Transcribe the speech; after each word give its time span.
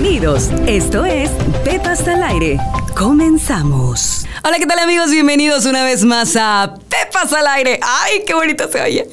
Bienvenidos. 0.00 0.52
Esto 0.68 1.04
es 1.04 1.28
Pepas 1.64 2.06
al 2.06 2.22
aire. 2.22 2.56
Comenzamos. 2.96 4.28
Hola, 4.44 4.58
¿qué 4.58 4.66
tal 4.66 4.78
amigos? 4.78 5.10
Bienvenidos 5.10 5.64
una 5.64 5.84
vez 5.84 6.04
más 6.04 6.36
a 6.36 6.74
Pepas 6.88 7.32
al 7.32 7.46
aire. 7.48 7.80
¡Ay, 7.82 8.22
qué 8.24 8.34
bonito 8.34 8.70
se 8.70 8.80
oye! 8.80 9.06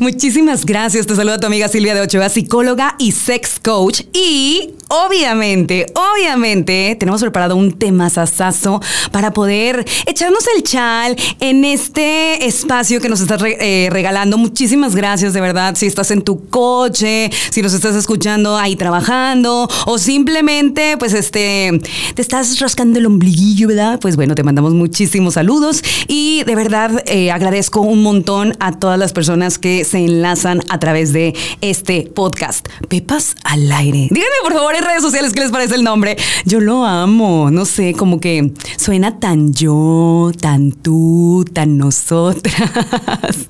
Muchísimas 0.00 0.66
gracias. 0.66 1.06
Te 1.06 1.16
saluda 1.16 1.40
tu 1.40 1.46
amiga 1.46 1.66
Silvia 1.68 1.94
de 1.94 2.02
Ochoa, 2.02 2.28
psicóloga 2.28 2.94
y 2.98 3.12
sex 3.12 3.58
coach. 3.58 4.02
Y 4.12 4.74
obviamente, 4.88 5.86
obviamente, 5.94 6.94
tenemos 6.98 7.22
preparado 7.22 7.56
un 7.56 7.78
tema 7.78 8.10
sasazo 8.10 8.82
para 9.12 9.32
poder 9.32 9.86
echarnos 10.06 10.44
el 10.54 10.62
chal 10.62 11.16
en 11.40 11.64
este 11.64 12.46
espacio 12.46 13.00
que 13.00 13.08
nos 13.08 13.20
estás 13.20 13.40
eh, 13.42 13.88
regalando. 13.90 14.36
Muchísimas 14.36 14.94
gracias, 14.94 15.32
de 15.32 15.40
verdad. 15.40 15.74
Si 15.74 15.86
estás 15.86 16.10
en 16.10 16.22
tu 16.22 16.48
coche, 16.48 17.30
si 17.50 17.62
nos 17.62 17.72
estás 17.72 17.96
escuchando 17.96 18.58
ahí 18.58 18.76
trabajando 18.76 19.68
o 19.86 19.98
simplemente, 19.98 20.96
pues, 20.98 21.14
este, 21.14 21.80
te 22.14 22.20
estás 22.22 22.58
rascando 22.60 22.98
el 22.98 23.06
ombliguillo, 23.06 23.68
¿verdad? 23.68 23.98
Pues 24.00 24.16
bueno, 24.16 24.34
te 24.34 24.42
mandamos 24.50 24.74
muchísimos 24.74 25.34
saludos 25.34 25.80
y 26.08 26.42
de 26.42 26.56
verdad 26.56 27.04
eh, 27.06 27.30
agradezco 27.30 27.82
un 27.82 28.02
montón 28.02 28.56
a 28.58 28.72
todas 28.72 28.98
las 28.98 29.12
personas 29.12 29.60
que 29.60 29.84
se 29.84 29.98
enlazan 29.98 30.60
a 30.68 30.80
través 30.80 31.12
de 31.12 31.36
este 31.60 32.10
podcast. 32.12 32.66
Pepas 32.88 33.36
al 33.44 33.70
aire. 33.70 34.08
Díganme, 34.10 34.34
por 34.42 34.54
favor, 34.54 34.74
en 34.74 34.84
redes 34.84 35.02
sociales 35.02 35.32
qué 35.32 35.38
les 35.38 35.52
parece 35.52 35.76
el 35.76 35.84
nombre. 35.84 36.16
Yo 36.46 36.58
lo 36.58 36.84
amo, 36.84 37.52
no 37.52 37.64
sé, 37.64 37.92
como 37.92 38.18
que 38.18 38.52
suena 38.76 39.20
tan 39.20 39.52
yo, 39.52 40.32
tan 40.40 40.72
tú, 40.72 41.44
tan 41.52 41.78
nosotras. 41.78 42.52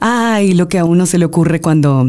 Ay, 0.00 0.54
lo 0.54 0.70
que 0.70 0.78
a 0.78 0.86
uno 0.86 1.04
se 1.04 1.18
le 1.18 1.26
ocurre 1.26 1.60
cuando 1.60 2.06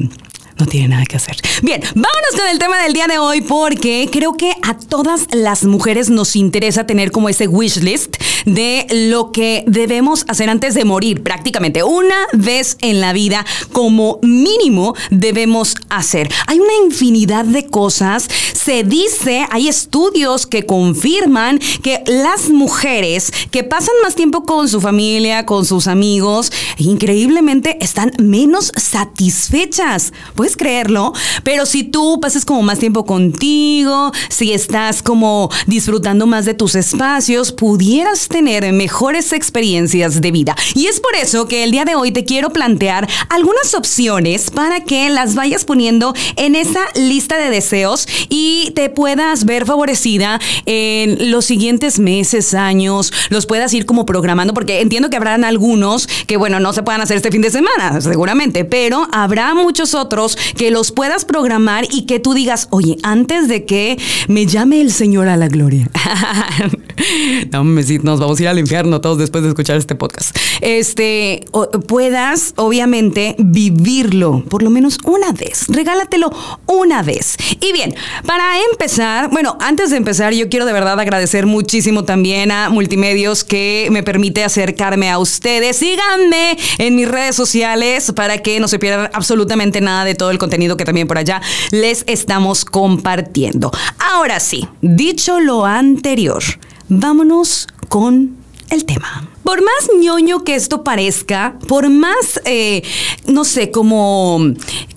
no 0.58 0.66
tiene 0.68 0.88
nada 0.88 1.06
que 1.06 1.18
hacer. 1.18 1.36
Bien, 1.64 1.80
vámonos 1.96 2.32
con 2.36 2.46
el 2.50 2.60
tema 2.60 2.78
del 2.84 2.92
día 2.92 3.08
de 3.08 3.20
hoy 3.20 3.40
porque 3.40 4.10
creo 4.12 4.34
que 4.34 4.54
a 4.64 4.78
todas 4.78 5.28
las 5.32 5.64
mujeres 5.64 6.10
nos 6.10 6.36
interesa 6.36 6.86
tener 6.86 7.10
como 7.10 7.30
ese 7.30 7.48
wish 7.48 7.78
list 7.78 8.18
de 8.46 8.86
lo 9.10 9.32
que 9.32 9.64
debemos 9.66 10.26
hacer 10.28 10.50
antes 10.50 10.74
de 10.74 10.84
morir, 10.84 11.24
prácticamente 11.24 11.82
una 11.82 12.18
vez 12.34 12.76
en 12.82 13.00
la 13.00 13.14
vida 13.14 13.46
como 13.72 14.20
mínimo 14.24 14.94
debemos 15.10 15.76
hacer. 15.88 16.30
Hay 16.48 16.60
una 16.60 16.74
infinidad 16.84 17.46
de 17.46 17.66
cosas, 17.68 18.28
se 18.54 18.84
dice, 18.84 19.48
hay 19.50 19.70
estudios 19.70 20.46
que 20.46 20.66
confirman 20.66 21.60
que 21.82 22.04
las 22.08 22.50
mujeres 22.50 23.32
que 23.52 23.64
pasan 23.64 23.96
más 24.04 24.16
tiempo 24.16 24.44
con 24.44 24.68
su 24.68 24.82
familia, 24.82 25.46
con 25.46 25.66
sus 25.66 25.88
amigos, 25.88 26.52
increíblemente 26.76 27.78
están 27.80 28.12
menos 28.18 28.74
satisfechas. 28.76 30.12
¿Puedes 30.36 30.58
creerlo? 30.58 31.14
Pero 31.44 31.53
si 31.66 31.84
tú 31.84 32.20
pasas 32.20 32.46
como 32.46 32.62
más 32.64 32.80
tiempo 32.80 33.06
contigo, 33.06 34.12
si 34.30 34.52
estás 34.52 35.02
como 35.02 35.50
disfrutando 35.68 36.26
más 36.26 36.46
de 36.46 36.54
tus 36.54 36.76
espacios, 36.76 37.52
pudieras 37.52 38.28
tener 38.28 38.72
mejores 38.74 39.32
experiencias 39.32 40.20
de 40.20 40.32
vida. 40.32 40.56
Y 40.74 40.88
es 40.88 41.00
por 41.00 41.16
eso 41.16 41.48
que 41.48 41.64
el 41.64 41.72
día 41.72 41.86
de 41.86 41.96
hoy 41.96 42.12
te 42.12 42.26
quiero 42.26 42.50
plantear 42.50 43.08
algunas 43.30 43.74
opciones 43.76 44.50
para 44.52 44.84
que 44.84 45.10
las 45.10 45.36
vayas 45.36 45.64
poniendo 45.64 46.14
en 46.36 46.56
esa 46.56 46.82
lista 46.96 47.38
de 47.38 47.50
deseos 47.50 48.08
y 48.30 48.72
te 48.76 48.90
puedas 48.90 49.46
ver 49.46 49.66
favorecida 49.66 50.40
en 50.66 51.32
los 51.32 51.46
siguientes 51.46 52.00
meses, 52.00 52.56
años, 52.56 53.14
los 53.30 53.46
puedas 53.46 53.74
ir 53.74 53.86
como 53.86 54.06
programando, 54.06 54.54
porque 54.54 54.82
entiendo 54.82 55.10
que 55.10 55.18
habrán 55.18 55.44
algunos 55.44 56.08
que, 56.28 56.36
bueno, 56.36 56.60
no 56.60 56.74
se 56.74 56.82
puedan 56.82 57.02
hacer 57.02 57.18
este 57.18 57.32
fin 57.32 57.42
de 57.42 57.52
semana, 57.52 58.02
seguramente, 58.02 58.66
pero 58.66 59.08
habrá 59.12 59.54
muchos 59.54 59.94
otros 59.94 60.36
que 60.58 60.72
los 60.72 60.92
puedas 60.92 61.26
programar 61.26 61.43
y 61.92 62.06
que 62.06 62.20
tú 62.20 62.34
digas, 62.34 62.68
oye, 62.72 62.98
antes 63.04 63.48
de 63.48 63.66
que 63.66 63.98
me 64.28 64.46
llame 64.46 64.82
el 64.82 64.92
Señor 64.92 65.28
a 65.28 65.38
la 65.38 65.48
gloria. 65.48 65.90
no, 67.52 67.64
nos 67.64 68.20
vamos 68.20 68.40
a 68.40 68.42
ir 68.42 68.48
al 68.48 68.60
infierno 68.60 69.02
todos 69.02 69.18
después 69.18 69.44
de 69.44 69.50
escuchar 69.50 69.78
este 69.78 69.96
podcast. 69.96 70.36
Este, 70.62 71.46
puedas, 71.88 72.54
obviamente, 72.56 73.36
vivirlo 73.40 74.44
por 74.50 74.64
lo 74.64 74.70
menos 74.70 75.00
una 75.04 75.32
vez. 75.32 75.66
Regálatelo 75.68 76.32
una 76.66 77.04
vez. 77.04 77.36
Y 77.60 77.74
bien, 77.74 77.94
para 78.26 78.46
empezar, 78.72 79.30
bueno, 79.30 79.58
antes 79.60 79.92
de 79.92 79.98
empezar, 79.98 80.34
yo 80.34 80.50
quiero 80.50 80.66
de 80.66 80.74
verdad 80.74 81.00
agradecer 81.00 81.46
muchísimo 81.46 82.04
también 82.06 82.52
a 82.52 82.70
Multimedios 82.70 83.44
que 83.44 83.88
me 83.92 84.04
permite 84.04 84.44
acercarme 84.44 85.10
a 85.10 85.20
ustedes. 85.20 85.78
Síganme 85.78 86.58
en 86.78 86.96
mis 86.96 87.08
redes 87.08 87.36
sociales 87.36 88.12
para 88.16 88.38
que 88.38 88.60
no 88.60 88.68
se 88.68 88.80
pierdan 88.80 89.10
absolutamente 89.14 89.82
nada 89.82 90.06
de 90.06 90.16
todo 90.16 90.32
el 90.32 90.38
contenido 90.38 90.78
que 90.78 90.86
también 90.86 91.08
por 91.08 91.18
allá 91.24 91.42
les 91.72 92.04
estamos 92.08 92.66
compartiendo. 92.66 93.72
Ahora 94.14 94.40
sí, 94.40 94.68
dicho 94.82 95.40
lo 95.40 95.66
anterior, 95.66 96.44
vámonos 96.88 97.68
con 97.90 98.38
el 98.70 98.86
tema. 98.86 99.33
Por 99.44 99.62
más 99.62 99.90
ñoño 100.00 100.44
que 100.44 100.56
esto 100.56 100.84
parezca, 100.84 101.58
por 101.68 101.90
más, 101.90 102.42
eh, 102.46 102.84
no 103.28 103.44
sé, 103.44 103.72
como 103.72 104.40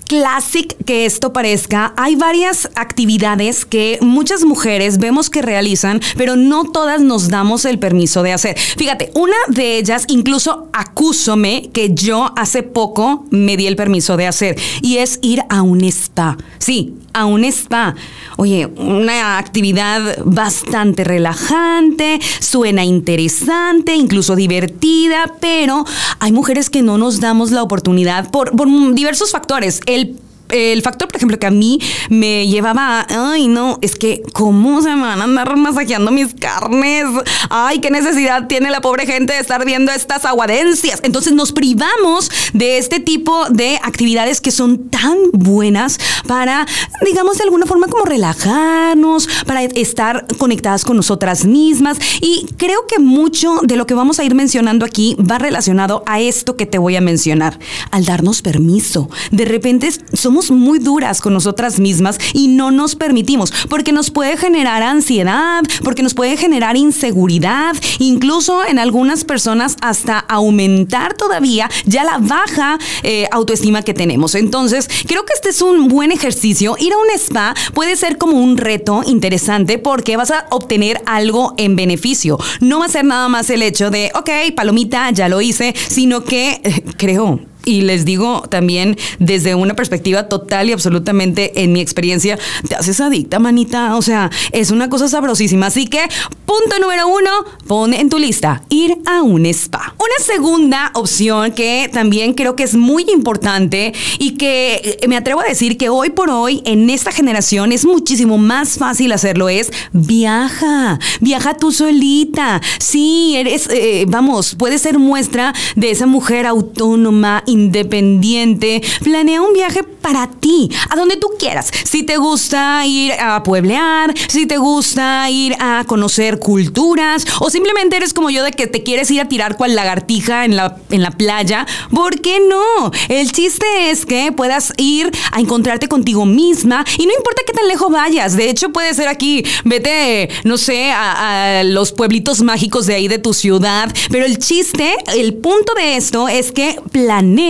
classic 0.07 0.75
que 0.85 1.05
esto 1.05 1.33
parezca, 1.33 1.93
hay 1.97 2.15
varias 2.15 2.69
actividades 2.75 3.65
que 3.65 3.99
muchas 4.01 4.45
mujeres 4.45 4.99
vemos 4.99 5.29
que 5.29 5.41
realizan, 5.41 5.99
pero 6.15 6.35
no 6.35 6.63
todas 6.63 7.01
nos 7.01 7.27
damos 7.27 7.65
el 7.65 7.77
permiso 7.77 8.23
de 8.23 8.33
hacer. 8.33 8.57
Fíjate, 8.57 9.11
una 9.15 9.35
de 9.49 9.77
ellas, 9.77 10.05
incluso 10.07 10.69
acúsome 10.71 11.69
que 11.73 11.93
yo 11.93 12.31
hace 12.37 12.63
poco 12.63 13.25
me 13.31 13.57
di 13.57 13.67
el 13.67 13.75
permiso 13.75 14.15
de 14.17 14.27
hacer, 14.27 14.57
y 14.81 14.97
es 14.97 15.19
ir 15.21 15.43
a 15.49 15.61
un 15.61 15.83
spa. 15.83 16.37
Sí, 16.57 16.93
a 17.13 17.25
un 17.25 17.43
spa. 17.45 17.95
Oye, 18.37 18.67
una 18.77 19.37
actividad 19.37 20.19
bastante 20.23 21.03
relajante, 21.03 22.19
suena 22.39 22.85
interesante, 22.85 23.95
incluso 23.95 24.35
divertida, 24.37 25.33
pero 25.41 25.85
hay 26.19 26.31
mujeres 26.31 26.69
que 26.69 26.81
no 26.81 26.97
nos 26.97 27.19
damos 27.19 27.51
la 27.51 27.63
oportunidad 27.63 28.31
por, 28.31 28.53
diversos 28.93 29.31
factores. 29.31 29.81
El 29.85 30.17
el 30.49 30.81
factor, 30.81 31.07
por 31.07 31.17
ejemplo, 31.17 31.39
que 31.39 31.47
a 31.47 31.51
mí 31.51 31.79
me 32.09 32.47
llevaba, 32.47 33.05
ay, 33.09 33.47
no, 33.47 33.79
es 33.81 33.95
que, 33.95 34.23
¿cómo 34.33 34.81
se 34.81 34.89
me 34.95 35.01
van 35.01 35.21
a 35.21 35.23
andar 35.25 35.55
masajeando 35.57 36.11
mis 36.11 36.33
carnes? 36.33 37.05
Ay, 37.49 37.79
qué 37.79 37.91
necesidad 37.91 38.47
tiene 38.47 38.69
la 38.69 38.81
pobre 38.81 39.05
gente 39.05 39.33
de 39.33 39.39
estar 39.39 39.65
viendo 39.65 39.91
estas 39.91 40.25
aguadencias. 40.25 40.99
Entonces 41.03 41.33
nos 41.33 41.51
privamos 41.51 42.29
de 42.53 42.77
este 42.77 42.99
tipo 42.99 43.49
de 43.49 43.79
actividades 43.83 44.41
que 44.41 44.51
son 44.51 44.89
tan 44.89 45.17
buenas 45.33 45.99
para, 46.27 46.65
digamos, 47.05 47.37
de 47.37 47.43
alguna 47.43 47.65
forma 47.65 47.87
como 47.87 48.05
relajarnos, 48.05 49.27
para 49.45 49.63
estar 49.63 50.25
conectadas 50.37 50.83
con 50.83 50.97
nosotras 50.97 51.45
mismas. 51.45 51.97
Y 52.21 52.47
creo 52.57 52.87
que 52.87 52.99
mucho 52.99 53.59
de 53.63 53.75
lo 53.75 53.85
que 53.85 53.93
vamos 53.93 54.19
a 54.19 54.23
ir 54.23 54.35
mencionando 54.35 54.85
aquí 54.85 55.15
va 55.19 55.37
relacionado 55.37 56.03
a 56.05 56.19
esto 56.19 56.55
que 56.55 56.65
te 56.65 56.77
voy 56.77 56.95
a 56.95 57.01
mencionar, 57.01 57.59
al 57.91 58.05
darnos 58.05 58.41
permiso. 58.41 59.09
De 59.31 59.45
repente 59.45 59.89
somos 60.13 60.36
muy 60.51 60.79
duras 60.79 61.21
con 61.21 61.33
nosotras 61.33 61.79
mismas 61.79 62.19
y 62.33 62.47
no 62.47 62.71
nos 62.71 62.95
permitimos, 62.95 63.51
porque 63.69 63.91
nos 63.91 64.11
puede 64.11 64.37
generar 64.37 64.83
ansiedad, 64.83 65.63
porque 65.83 66.03
nos 66.03 66.13
puede 66.13 66.37
generar 66.37 66.77
inseguridad, 66.77 67.75
incluso 67.99 68.65
en 68.65 68.79
algunas 68.79 69.25
personas 69.25 69.77
hasta 69.81 70.19
aumentar 70.19 71.15
todavía 71.15 71.69
ya 71.85 72.03
la 72.03 72.17
baja 72.19 72.77
eh, 73.03 73.27
autoestima 73.31 73.81
que 73.81 73.93
tenemos. 73.93 74.35
Entonces, 74.35 74.89
creo 75.07 75.25
que 75.25 75.33
este 75.33 75.49
es 75.49 75.61
un 75.61 75.87
buen 75.87 76.11
ejercicio. 76.11 76.75
Ir 76.79 76.93
a 76.93 76.97
un 76.97 77.09
spa 77.15 77.53
puede 77.73 77.95
ser 77.95 78.17
como 78.17 78.37
un 78.37 78.57
reto 78.57 79.01
interesante 79.05 79.77
porque 79.77 80.17
vas 80.17 80.31
a 80.31 80.45
obtener 80.51 81.01
algo 81.05 81.53
en 81.57 81.75
beneficio. 81.75 82.37
No 82.59 82.79
va 82.79 82.85
a 82.85 82.89
ser 82.89 83.05
nada 83.05 83.27
más 83.27 83.49
el 83.49 83.61
hecho 83.61 83.89
de, 83.89 84.11
ok, 84.15 84.29
palomita, 84.55 85.11
ya 85.11 85.29
lo 85.29 85.41
hice, 85.41 85.73
sino 85.89 86.23
que 86.23 86.61
eh, 86.63 86.83
creo 86.97 87.39
y 87.67 87.81
les 87.81 88.05
digo 88.05 88.43
también 88.49 88.97
desde 89.19 89.53
una 89.53 89.75
perspectiva 89.75 90.29
total 90.29 90.69
y 90.69 90.71
absolutamente 90.71 91.63
en 91.63 91.73
mi 91.73 91.81
experiencia, 91.81 92.39
te 92.67 92.75
haces 92.75 93.01
adicta, 93.01 93.39
manita. 93.39 93.97
O 93.97 94.01
sea, 94.01 94.31
es 94.53 94.71
una 94.71 94.89
cosa 94.89 95.09
sabrosísima. 95.09 95.67
Así 95.67 95.85
que, 95.87 95.99
punto 96.45 96.79
número 96.79 97.09
uno, 97.09 97.29
pon 97.67 97.93
en 97.93 98.09
tu 98.09 98.19
lista 98.19 98.63
ir 98.69 98.97
a 99.05 99.21
un 99.21 99.45
spa. 99.47 99.95
Una 99.97 100.25
segunda 100.25 100.91
opción 100.93 101.51
que 101.51 101.89
también 101.91 102.33
creo 102.33 102.55
que 102.55 102.63
es 102.63 102.75
muy 102.75 103.05
importante 103.11 103.93
y 104.17 104.35
que 104.35 104.99
me 105.09 105.17
atrevo 105.17 105.41
a 105.41 105.45
decir 105.45 105.77
que 105.77 105.89
hoy 105.89 106.09
por 106.09 106.29
hoy 106.29 106.61
en 106.65 106.89
esta 106.89 107.11
generación 107.11 107.73
es 107.73 107.85
muchísimo 107.85 108.37
más 108.37 108.77
fácil 108.77 109.11
hacerlo 109.11 109.49
es 109.49 109.71
viaja, 109.91 110.99
viaja 111.19 111.57
tú 111.57 111.73
solita. 111.73 112.61
Sí, 112.79 113.35
eres, 113.35 113.67
eh, 113.71 114.05
vamos, 114.07 114.55
puedes 114.55 114.81
ser 114.81 114.99
muestra 114.99 115.53
de 115.75 115.91
esa 115.91 116.05
mujer 116.05 116.45
autónoma, 116.45 117.43
independiente. 117.57 118.81
Planea 119.03 119.41
un 119.41 119.53
viaje 119.53 119.83
para 119.83 120.29
ti, 120.29 120.69
a 120.89 120.95
donde 120.95 121.17
tú 121.17 121.27
quieras. 121.37 121.71
Si 121.83 122.03
te 122.03 122.17
gusta 122.17 122.85
ir 122.85 123.13
a 123.13 123.43
pueblear, 123.43 124.13
si 124.29 124.45
te 124.45 124.57
gusta 124.57 125.29
ir 125.29 125.55
a 125.59 125.83
conocer 125.85 126.39
culturas, 126.39 127.25
o 127.39 127.49
simplemente 127.49 127.97
eres 127.97 128.13
como 128.13 128.29
yo 128.29 128.43
de 128.43 128.51
que 128.51 128.67
te 128.67 128.83
quieres 128.83 129.11
ir 129.11 129.21
a 129.21 129.27
tirar 129.27 129.57
cual 129.57 129.75
lagartija 129.75 130.45
en 130.45 130.55
la, 130.55 130.77
en 130.91 131.01
la 131.01 131.11
playa, 131.11 131.65
¿por 131.93 132.21
qué 132.21 132.39
no? 132.39 132.91
El 133.09 133.31
chiste 133.31 133.65
es 133.89 134.05
que 134.05 134.31
puedas 134.31 134.73
ir 134.77 135.11
a 135.31 135.39
encontrarte 135.39 135.87
contigo 135.87 136.25
misma 136.25 136.85
y 136.97 137.05
no 137.05 137.13
importa 137.13 137.41
qué 137.45 137.53
tan 137.53 137.67
lejos 137.67 137.91
vayas. 137.91 138.37
De 138.37 138.49
hecho, 138.49 138.69
puede 138.69 138.93
ser 138.93 139.07
aquí, 139.07 139.43
vete, 139.65 140.29
no 140.43 140.57
sé, 140.57 140.91
a, 140.91 141.63
los 141.63 141.91
pueblitos 141.91 142.41
mágicos 142.41 142.85
de 142.85 142.95
ahí 142.95 143.07
de 143.07 143.19
tu 143.19 143.33
ciudad. 143.33 143.93
Pero 144.09 144.25
el 144.25 144.37
chiste, 144.37 144.95
el 145.15 145.33
punto 145.35 145.73
de 145.75 145.97
esto 145.97 146.27
es 146.27 146.51
que 146.51 146.79
planees, 146.91 147.46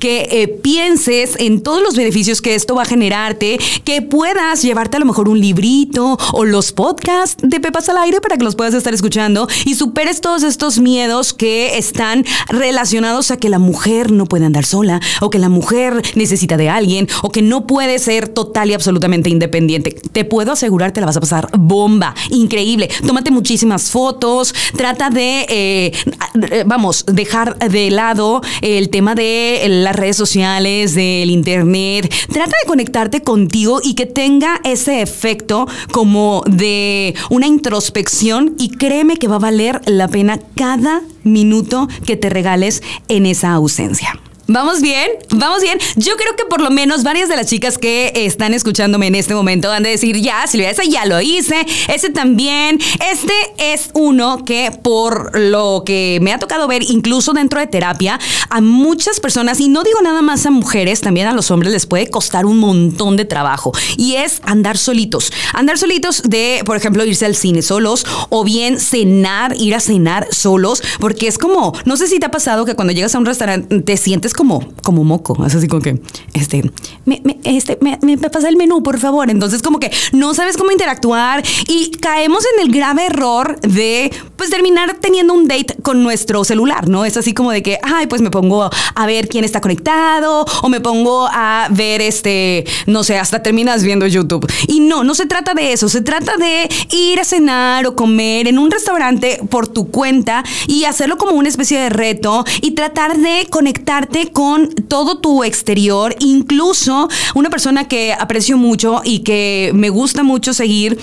que 0.00 0.28
eh, 0.30 0.48
pienses 0.48 1.36
en 1.38 1.62
todos 1.62 1.82
los 1.82 1.96
beneficios 1.96 2.42
que 2.42 2.54
esto 2.54 2.74
va 2.74 2.82
a 2.82 2.84
generarte, 2.84 3.58
que 3.84 4.02
puedas 4.02 4.62
llevarte 4.62 4.96
a 4.96 5.00
lo 5.00 5.06
mejor 5.06 5.28
un 5.28 5.40
librito 5.40 6.18
o 6.32 6.44
los 6.44 6.72
podcasts 6.72 7.36
de 7.42 7.60
Pepas 7.60 7.88
al 7.88 7.98
aire 7.98 8.20
para 8.20 8.36
que 8.36 8.44
los 8.44 8.56
puedas 8.56 8.74
estar 8.74 8.92
escuchando 8.92 9.46
y 9.64 9.74
superes 9.74 10.20
todos 10.20 10.42
estos 10.42 10.78
miedos 10.78 11.32
que 11.32 11.78
están 11.78 12.24
relacionados 12.48 13.30
a 13.30 13.36
que 13.36 13.48
la 13.48 13.58
mujer 13.58 14.10
no 14.10 14.26
puede 14.26 14.46
andar 14.46 14.64
sola 14.64 15.00
o 15.20 15.30
que 15.30 15.38
la 15.38 15.48
mujer 15.48 16.02
necesita 16.14 16.56
de 16.56 16.68
alguien 16.68 17.08
o 17.22 17.30
que 17.30 17.42
no 17.42 17.66
puede 17.66 17.98
ser 17.98 18.28
total 18.28 18.70
y 18.70 18.74
absolutamente 18.74 19.30
independiente. 19.30 19.92
Te 20.12 20.24
puedo 20.24 20.52
asegurar, 20.52 20.92
te 20.92 21.00
la 21.00 21.06
vas 21.06 21.16
a 21.16 21.20
pasar 21.20 21.48
bomba, 21.56 22.14
increíble. 22.30 22.88
Tómate 23.06 23.30
muchísimas 23.30 23.90
fotos, 23.90 24.54
trata 24.76 25.10
de, 25.10 25.46
eh, 25.48 26.64
vamos, 26.66 27.04
dejar 27.06 27.58
de 27.58 27.90
lado 27.90 28.40
el 28.62 28.90
tema 28.90 29.14
de 29.14 29.19
las 29.20 29.96
redes 29.96 30.16
sociales, 30.16 30.94
del 30.94 31.30
internet. 31.30 32.12
Trata 32.32 32.52
de 32.62 32.68
conectarte 32.68 33.22
contigo 33.22 33.80
y 33.82 33.94
que 33.94 34.06
tenga 34.06 34.60
ese 34.64 35.02
efecto 35.02 35.66
como 35.92 36.42
de 36.46 37.14
una 37.28 37.46
introspección 37.46 38.54
y 38.58 38.70
créeme 38.70 39.16
que 39.16 39.28
va 39.28 39.36
a 39.36 39.40
valer 39.40 39.80
la 39.86 40.08
pena 40.08 40.38
cada 40.56 41.02
minuto 41.22 41.88
que 42.06 42.16
te 42.16 42.30
regales 42.30 42.82
en 43.08 43.26
esa 43.26 43.52
ausencia. 43.52 44.20
¿Vamos 44.52 44.80
bien? 44.80 45.08
¿Vamos 45.30 45.62
bien? 45.62 45.78
Yo 45.94 46.16
creo 46.16 46.34
que 46.34 46.44
por 46.44 46.60
lo 46.60 46.72
menos 46.72 47.04
varias 47.04 47.28
de 47.28 47.36
las 47.36 47.46
chicas 47.46 47.78
que 47.78 48.10
están 48.16 48.52
escuchándome 48.52 49.06
en 49.06 49.14
este 49.14 49.32
momento 49.32 49.68
van 49.68 49.86
a 49.86 49.88
decir, 49.88 50.16
ya, 50.16 50.44
Silvia, 50.48 50.70
ese 50.70 50.88
ya 50.88 51.06
lo 51.06 51.20
hice, 51.20 51.64
ese 51.86 52.10
también. 52.10 52.80
Este 53.12 53.32
es 53.58 53.90
uno 53.94 54.44
que 54.44 54.72
por 54.82 55.38
lo 55.38 55.84
que 55.86 56.18
me 56.20 56.32
ha 56.32 56.40
tocado 56.40 56.66
ver, 56.66 56.82
incluso 56.82 57.32
dentro 57.32 57.60
de 57.60 57.68
terapia, 57.68 58.18
a 58.48 58.60
muchas 58.60 59.20
personas, 59.20 59.60
y 59.60 59.68
no 59.68 59.84
digo 59.84 60.00
nada 60.02 60.20
más 60.20 60.44
a 60.46 60.50
mujeres, 60.50 61.00
también 61.00 61.28
a 61.28 61.32
los 61.32 61.52
hombres 61.52 61.72
les 61.72 61.86
puede 61.86 62.10
costar 62.10 62.44
un 62.44 62.58
montón 62.58 63.16
de 63.16 63.26
trabajo. 63.26 63.70
Y 63.96 64.16
es 64.16 64.40
andar 64.42 64.78
solitos. 64.78 65.32
Andar 65.52 65.78
solitos 65.78 66.22
de, 66.24 66.62
por 66.66 66.76
ejemplo, 66.76 67.04
irse 67.04 67.24
al 67.24 67.36
cine 67.36 67.62
solos 67.62 68.04
o 68.30 68.42
bien 68.42 68.80
cenar, 68.80 69.54
ir 69.56 69.76
a 69.76 69.80
cenar 69.80 70.26
solos, 70.32 70.82
porque 70.98 71.28
es 71.28 71.38
como, 71.38 71.72
no 71.84 71.96
sé 71.96 72.08
si 72.08 72.18
te 72.18 72.26
ha 72.26 72.32
pasado 72.32 72.64
que 72.64 72.74
cuando 72.74 72.92
llegas 72.92 73.14
a 73.14 73.18
un 73.18 73.26
restaurante 73.26 73.82
te 73.82 73.96
sientes 73.96 74.34
como, 74.40 74.66
como 74.82 75.04
moco. 75.04 75.44
Es 75.44 75.54
así 75.54 75.68
como 75.68 75.82
que, 75.82 76.00
este, 76.32 76.62
me, 77.04 77.20
este, 77.44 77.76
me, 77.82 77.98
me 78.00 78.16
pasa 78.16 78.48
el 78.48 78.56
menú, 78.56 78.82
por 78.82 78.98
favor. 78.98 79.28
Entonces, 79.28 79.60
como 79.60 79.78
que 79.78 79.90
no 80.12 80.32
sabes 80.32 80.56
cómo 80.56 80.70
interactuar 80.70 81.42
y 81.68 81.90
caemos 81.90 82.42
en 82.54 82.66
el 82.66 82.72
grave 82.72 83.04
error 83.04 83.60
de, 83.60 84.10
pues, 84.36 84.48
terminar 84.48 84.96
teniendo 84.98 85.34
un 85.34 85.46
date 85.46 85.76
con 85.82 86.02
nuestro 86.02 86.42
celular, 86.44 86.88
¿no? 86.88 87.04
Es 87.04 87.18
así 87.18 87.34
como 87.34 87.50
de 87.50 87.62
que, 87.62 87.78
ay, 87.82 88.06
pues 88.06 88.22
me 88.22 88.30
pongo 88.30 88.70
a 88.94 89.06
ver 89.06 89.28
quién 89.28 89.44
está 89.44 89.60
conectado 89.60 90.46
o 90.62 90.68
me 90.70 90.80
pongo 90.80 91.28
a 91.30 91.68
ver, 91.70 92.00
este, 92.00 92.64
no 92.86 93.04
sé, 93.04 93.18
hasta 93.18 93.42
terminas 93.42 93.82
viendo 93.82 94.06
YouTube. 94.06 94.50
Y 94.68 94.80
no, 94.80 95.04
no 95.04 95.14
se 95.14 95.26
trata 95.26 95.52
de 95.52 95.74
eso. 95.74 95.90
Se 95.90 96.00
trata 96.00 96.38
de 96.38 96.66
ir 96.96 97.20
a 97.20 97.24
cenar 97.24 97.86
o 97.86 97.94
comer 97.94 98.48
en 98.48 98.58
un 98.58 98.70
restaurante 98.70 99.38
por 99.50 99.68
tu 99.68 99.90
cuenta 99.90 100.44
y 100.66 100.84
hacerlo 100.84 101.18
como 101.18 101.32
una 101.32 101.50
especie 101.50 101.78
de 101.78 101.90
reto 101.90 102.46
y 102.62 102.70
tratar 102.70 103.18
de 103.18 103.46
conectarte 103.50 104.29
con 104.32 104.68
todo 104.88 105.18
tu 105.18 105.44
exterior, 105.44 106.14
incluso 106.20 107.08
una 107.34 107.50
persona 107.50 107.88
que 107.88 108.12
aprecio 108.12 108.56
mucho 108.56 109.00
y 109.04 109.20
que 109.20 109.70
me 109.74 109.90
gusta 109.90 110.22
mucho 110.22 110.52
seguir 110.52 110.98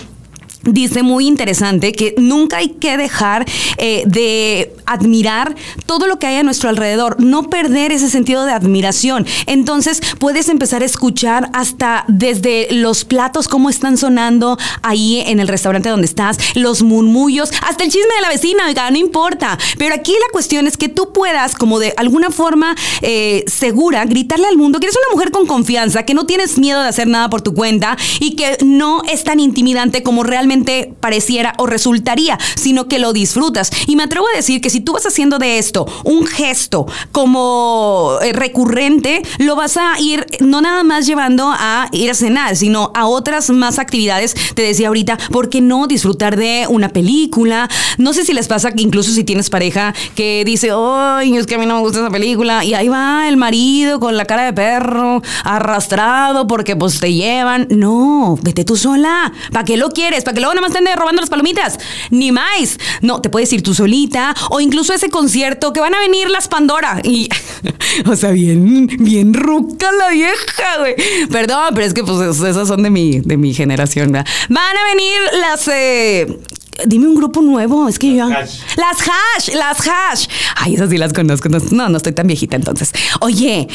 dice 0.67 1.03
muy 1.03 1.27
interesante 1.27 1.93
que 1.93 2.13
nunca 2.17 2.57
hay 2.57 2.69
que 2.69 2.97
dejar 2.97 3.45
eh, 3.77 4.03
de 4.05 4.73
admirar 4.85 5.55
todo 5.85 6.07
lo 6.07 6.19
que 6.19 6.27
hay 6.27 6.37
a 6.37 6.43
nuestro 6.43 6.69
alrededor, 6.69 7.19
no 7.19 7.49
perder 7.49 7.91
ese 7.91 8.09
sentido 8.09 8.45
de 8.45 8.51
admiración. 8.51 9.25
Entonces 9.45 10.01
puedes 10.19 10.49
empezar 10.49 10.81
a 10.81 10.85
escuchar 10.85 11.49
hasta 11.53 12.05
desde 12.07 12.67
los 12.71 13.05
platos, 13.05 13.47
cómo 13.47 13.69
están 13.69 13.97
sonando 13.97 14.57
ahí 14.81 15.23
en 15.25 15.39
el 15.39 15.47
restaurante 15.47 15.89
donde 15.89 16.07
estás, 16.07 16.37
los 16.55 16.83
murmullos, 16.83 17.51
hasta 17.67 17.83
el 17.83 17.91
chisme 17.91 18.15
de 18.15 18.21
la 18.21 18.29
vecina, 18.29 18.67
oiga, 18.67 18.89
no 18.91 18.97
importa. 18.97 19.57
Pero 19.77 19.95
aquí 19.95 20.11
la 20.11 20.31
cuestión 20.31 20.67
es 20.67 20.77
que 20.77 20.89
tú 20.89 21.11
puedas, 21.13 21.55
como 21.55 21.79
de 21.79 21.93
alguna 21.97 22.29
forma 22.29 22.75
eh, 23.01 23.43
segura, 23.47 24.05
gritarle 24.05 24.47
al 24.47 24.57
mundo 24.57 24.79
que 24.79 24.87
eres 24.87 24.97
una 24.97 25.15
mujer 25.15 25.31
con 25.31 25.47
confianza, 25.47 26.03
que 26.03 26.13
no 26.13 26.25
tienes 26.25 26.57
miedo 26.57 26.81
de 26.81 26.89
hacer 26.89 27.07
nada 27.07 27.29
por 27.29 27.41
tu 27.41 27.53
cuenta 27.53 27.97
y 28.19 28.35
que 28.35 28.57
no 28.65 29.01
es 29.09 29.23
tan 29.23 29.39
intimidante 29.39 30.03
como 30.03 30.23
realmente 30.23 30.56
pareciera 30.99 31.53
o 31.57 31.65
resultaría, 31.65 32.37
sino 32.55 32.87
que 32.87 32.99
lo 32.99 33.13
disfrutas. 33.13 33.71
Y 33.87 33.95
me 33.95 34.03
atrevo 34.03 34.25
a 34.33 34.35
decir 34.35 34.61
que 34.61 34.69
si 34.69 34.81
tú 34.81 34.93
vas 34.93 35.05
haciendo 35.05 35.39
de 35.39 35.57
esto 35.57 35.85
un 36.03 36.25
gesto 36.25 36.85
como 37.11 38.17
eh, 38.21 38.33
recurrente, 38.33 39.21
lo 39.39 39.55
vas 39.55 39.77
a 39.77 39.99
ir 39.99 40.25
no 40.39 40.61
nada 40.61 40.83
más 40.83 41.05
llevando 41.05 41.51
a 41.51 41.87
ir 41.91 42.11
a 42.11 42.13
cenar, 42.13 42.55
sino 42.55 42.91
a 42.93 43.07
otras 43.07 43.49
más 43.49 43.79
actividades. 43.79 44.35
Te 44.55 44.61
decía 44.61 44.87
ahorita, 44.87 45.17
¿por 45.31 45.49
qué 45.49 45.61
no 45.61 45.87
disfrutar 45.87 46.37
de 46.37 46.65
una 46.69 46.89
película? 46.89 47.69
No 47.97 48.13
sé 48.13 48.23
si 48.23 48.33
les 48.33 48.47
pasa 48.47 48.71
incluso 48.75 49.11
si 49.11 49.23
tienes 49.23 49.49
pareja 49.49 49.93
que 50.15 50.43
dice, 50.45 50.71
ay, 50.73 51.35
es 51.35 51.45
que 51.45 51.55
a 51.55 51.57
mí 51.57 51.65
no 51.65 51.75
me 51.75 51.81
gusta 51.81 51.99
esa 51.99 52.09
película, 52.09 52.63
y 52.63 52.73
ahí 52.73 52.87
va 52.87 53.27
el 53.27 53.37
marido 53.37 53.99
con 53.99 54.17
la 54.17 54.25
cara 54.25 54.45
de 54.45 54.53
perro, 54.53 55.21
arrastrado 55.43 56.47
porque 56.47 56.75
pues 56.75 56.99
te 56.99 57.13
llevan. 57.13 57.67
No, 57.69 58.37
vete 58.41 58.63
tú 58.63 58.75
sola. 58.75 59.31
¿Para 59.51 59.65
qué 59.65 59.77
lo 59.77 59.89
quieres? 59.89 60.23
¿Para 60.23 60.35
qué 60.35 60.41
lo 60.41 60.46
nada 60.53 60.67
más 60.67 60.75
estén 60.75 60.87
robando 60.97 61.21
las 61.21 61.29
palomitas. 61.29 61.77
Ni 62.09 62.31
más. 62.31 62.77
No, 63.01 63.21
te 63.21 63.29
puedes 63.29 63.51
ir 63.53 63.63
tú 63.63 63.73
solita 63.73 64.33
o 64.49 64.59
incluso 64.59 64.93
ese 64.93 65.09
concierto 65.09 65.73
que 65.73 65.79
van 65.79 65.93
a 65.93 65.99
venir 65.99 66.29
las 66.29 66.47
Pandora. 66.47 67.01
Y, 67.03 67.29
o 68.05 68.15
sea, 68.15 68.31
bien, 68.31 68.87
bien 68.99 69.33
ruca 69.33 69.91
la 69.91 70.09
vieja, 70.09 70.79
güey. 70.79 70.95
Perdón, 71.29 71.73
pero 71.73 71.85
es 71.85 71.93
que 71.93 72.03
pues 72.03 72.39
esas 72.39 72.67
son 72.67 72.83
de 72.83 72.89
mi, 72.89 73.19
de 73.19 73.37
mi 73.37 73.53
generación. 73.53 74.11
Van 74.11 74.77
a 74.77 74.95
venir 74.95 75.19
las... 75.41 75.67
Eh, 75.67 76.39
Dime 76.85 77.07
un 77.07 77.15
grupo 77.15 77.41
nuevo, 77.41 77.87
es 77.87 77.97
que 77.97 78.15
yo. 78.15 78.29
Las 78.29 78.61
hash, 78.77 79.55
las 79.55 79.87
hash. 79.87 80.27
Ay, 80.55 80.75
esas 80.75 80.91
sí 80.91 80.97
las 80.99 81.11
conozco. 81.11 81.49
No, 81.71 81.89
no 81.89 81.97
estoy 81.97 82.11
tan 82.11 82.27
viejita 82.27 82.55
entonces. 82.55 82.93
Oye, 83.21 83.67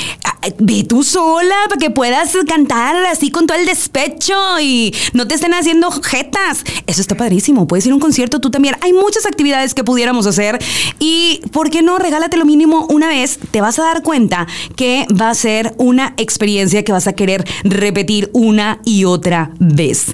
ve 0.58 0.84
tú 0.84 1.02
sola 1.02 1.54
para 1.68 1.78
que 1.78 1.90
puedas 1.90 2.36
cantar 2.46 2.96
así 3.06 3.30
con 3.30 3.46
todo 3.46 3.58
el 3.58 3.66
despecho 3.66 4.34
y 4.60 4.94
no 5.12 5.26
te 5.26 5.34
estén 5.34 5.54
haciendo 5.54 5.90
jetas. 5.90 6.64
Eso 6.86 7.00
está 7.00 7.16
padrísimo. 7.16 7.66
Puedes 7.66 7.86
ir 7.86 7.92
a 7.92 7.94
un 7.94 8.00
concierto 8.00 8.40
tú 8.40 8.50
también. 8.50 8.76
Hay 8.80 8.92
muchas 8.92 9.26
actividades 9.26 9.74
que 9.74 9.84
pudiéramos 9.84 10.26
hacer 10.26 10.58
y, 10.98 11.40
¿por 11.52 11.70
qué 11.70 11.82
no? 11.82 11.98
Regálate 11.98 12.36
lo 12.36 12.44
mínimo 12.44 12.86
una 12.90 13.08
vez. 13.08 13.38
Te 13.50 13.60
vas 13.60 13.78
a 13.78 13.84
dar 13.84 14.02
cuenta 14.02 14.46
que 14.76 15.06
va 15.18 15.30
a 15.30 15.34
ser 15.34 15.74
una 15.78 16.14
experiencia 16.16 16.84
que 16.84 16.92
vas 16.92 17.06
a 17.06 17.12
querer 17.12 17.44
repetir 17.64 18.30
una 18.32 18.80
y 18.84 19.04
otra 19.04 19.50
vez. 19.58 20.06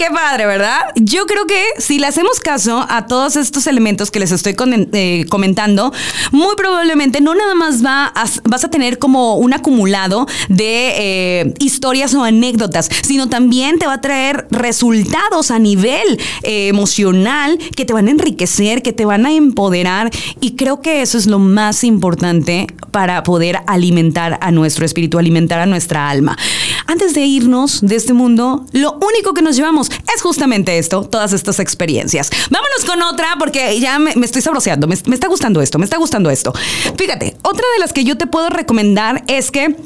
Qué 0.00 0.06
padre, 0.10 0.46
¿verdad? 0.46 0.80
Yo 0.96 1.26
creo 1.26 1.44
que 1.44 1.62
si 1.76 1.98
le 1.98 2.06
hacemos 2.06 2.40
caso 2.40 2.86
a 2.88 3.06
todos 3.06 3.36
estos 3.36 3.66
elementos 3.66 4.10
que 4.10 4.18
les 4.18 4.32
estoy 4.32 4.56
eh, 4.94 5.26
comentando, 5.28 5.92
muy 6.32 6.56
probablemente 6.56 7.20
no 7.20 7.34
nada 7.34 7.54
más 7.54 7.84
va 7.84 8.10
vas 8.44 8.64
a 8.64 8.70
tener 8.70 8.98
como 8.98 9.34
un 9.34 9.52
acumulado 9.52 10.26
de 10.48 10.94
eh, 10.96 11.54
historias 11.58 12.14
o 12.14 12.24
anécdotas, 12.24 12.88
sino 13.02 13.28
también 13.28 13.78
te 13.78 13.86
va 13.86 13.92
a 13.92 14.00
traer 14.00 14.46
resultados 14.50 15.50
a 15.50 15.58
nivel 15.58 16.18
eh, 16.44 16.68
emocional 16.68 17.58
que 17.76 17.84
te 17.84 17.92
van 17.92 18.08
a 18.08 18.12
enriquecer, 18.12 18.80
que 18.80 18.94
te 18.94 19.04
van 19.04 19.26
a 19.26 19.32
empoderar 19.34 20.10
y 20.40 20.52
creo 20.52 20.80
que 20.80 21.02
eso 21.02 21.18
es 21.18 21.26
lo 21.26 21.38
más 21.38 21.84
importante 21.84 22.68
para 22.90 23.22
poder 23.22 23.58
alimentar 23.66 24.38
a 24.40 24.50
nuestro 24.50 24.86
espíritu, 24.86 25.18
alimentar 25.18 25.60
a 25.60 25.66
nuestra 25.66 26.08
alma. 26.08 26.38
Antes 26.86 27.12
de 27.12 27.20
irnos 27.26 27.82
de 27.82 27.96
este 27.96 28.14
mundo, 28.14 28.64
lo 28.72 28.94
único 28.94 29.34
que 29.34 29.42
nos 29.42 29.56
llevamos 29.56 29.89
es 30.14 30.22
justamente 30.22 30.78
esto, 30.78 31.04
todas 31.04 31.32
estas 31.32 31.58
experiencias. 31.58 32.30
Vámonos 32.50 32.84
con 32.84 33.02
otra 33.02 33.36
porque 33.38 33.78
ya 33.80 33.98
me, 33.98 34.12
estoy 34.22 34.42
sabroseando, 34.42 34.86
me, 34.86 34.94
está 34.94 35.28
gustando 35.28 35.60
esto, 35.60 35.78
me 35.78 35.84
está 35.84 35.96
gustando 35.96 36.30
esto. 36.30 36.52
Fíjate, 36.96 37.36
otra 37.42 37.64
de 37.74 37.80
las 37.80 37.92
que 37.92 38.04
yo 38.04 38.16
te 38.16 38.26
puedo 38.26 38.50
recomendar 38.50 39.24
es 39.26 39.50
que 39.50 39.76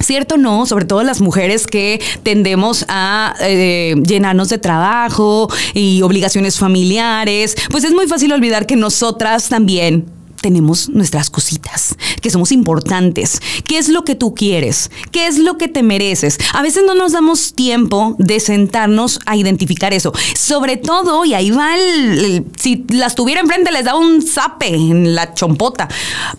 Cierto 0.00 0.36
no, 0.36 0.64
sobre 0.64 0.84
todo 0.84 1.02
las 1.02 1.20
mujeres 1.20 1.66
que 1.66 2.00
tendemos 2.22 2.84
a 2.86 3.34
eh, 3.40 3.96
llenarnos 4.06 4.48
de 4.48 4.58
trabajo 4.58 5.48
y 5.74 6.02
obligaciones 6.02 6.56
familiares, 6.56 7.56
pues 7.68 7.82
es 7.82 7.92
muy 7.92 8.06
fácil 8.06 8.32
olvidar 8.32 8.66
que 8.66 8.76
nosotras 8.76 9.48
también 9.48 10.06
tenemos 10.40 10.88
nuestras 10.88 11.30
cositas, 11.30 11.96
que 12.20 12.30
somos 12.30 12.52
importantes. 12.52 13.40
¿Qué 13.66 13.78
es 13.78 13.88
lo 13.88 14.04
que 14.04 14.14
tú 14.14 14.34
quieres? 14.34 14.90
¿Qué 15.10 15.26
es 15.26 15.38
lo 15.38 15.58
que 15.58 15.68
te 15.68 15.82
mereces? 15.82 16.38
A 16.54 16.62
veces 16.62 16.84
no 16.86 16.94
nos 16.94 17.12
damos 17.12 17.54
tiempo 17.54 18.14
de 18.18 18.40
sentarnos 18.40 19.20
a 19.26 19.36
identificar 19.36 19.92
eso. 19.92 20.12
Sobre 20.36 20.76
todo, 20.76 21.24
y 21.24 21.34
ahí 21.34 21.50
va 21.50 21.76
el, 21.76 22.46
si 22.56 22.84
las 22.90 23.14
tuviera 23.14 23.40
enfrente 23.40 23.70
les 23.72 23.84
da 23.84 23.96
un 23.96 24.22
zape 24.22 24.74
en 24.74 25.14
la 25.14 25.34
chompota. 25.34 25.88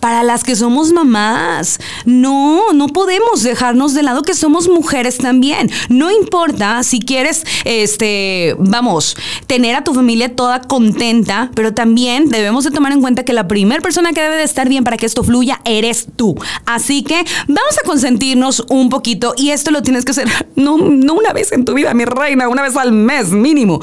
Para 0.00 0.22
las 0.22 0.42
que 0.42 0.56
somos 0.56 0.92
mamás, 0.92 1.78
no, 2.04 2.72
no 2.72 2.88
podemos 2.88 3.42
dejarnos 3.42 3.94
de 3.94 4.02
lado 4.02 4.22
que 4.22 4.34
somos 4.34 4.68
mujeres 4.68 5.18
también. 5.18 5.70
No 5.88 6.10
importa 6.10 6.82
si 6.82 7.00
quieres, 7.00 7.44
este, 7.64 8.56
vamos, 8.58 9.16
tener 9.46 9.76
a 9.76 9.84
tu 9.84 9.94
familia 9.94 10.34
toda 10.34 10.62
contenta, 10.62 11.50
pero 11.54 11.74
también 11.74 12.28
debemos 12.28 12.64
de 12.64 12.70
tomar 12.70 12.92
en 12.92 13.00
cuenta 13.00 13.24
que 13.24 13.32
la 13.32 13.48
primera 13.48 13.82
persona 13.90 14.12
que 14.12 14.22
debe 14.22 14.36
de 14.36 14.44
estar 14.44 14.68
bien 14.68 14.84
para 14.84 14.96
que 14.96 15.04
esto 15.04 15.24
fluya 15.24 15.60
eres 15.64 16.06
tú. 16.14 16.36
Así 16.64 17.02
que 17.02 17.24
vamos 17.48 17.76
a 17.82 17.84
consentirnos 17.84 18.64
un 18.68 18.88
poquito 18.88 19.34
y 19.36 19.50
esto 19.50 19.72
lo 19.72 19.82
tienes 19.82 20.04
que 20.04 20.12
hacer 20.12 20.28
no, 20.54 20.78
no 20.78 21.14
una 21.14 21.32
vez 21.32 21.50
en 21.50 21.64
tu 21.64 21.74
vida, 21.74 21.92
mi 21.92 22.04
reina, 22.04 22.48
una 22.48 22.62
vez 22.62 22.76
al 22.76 22.92
mes 22.92 23.32
mínimo. 23.32 23.80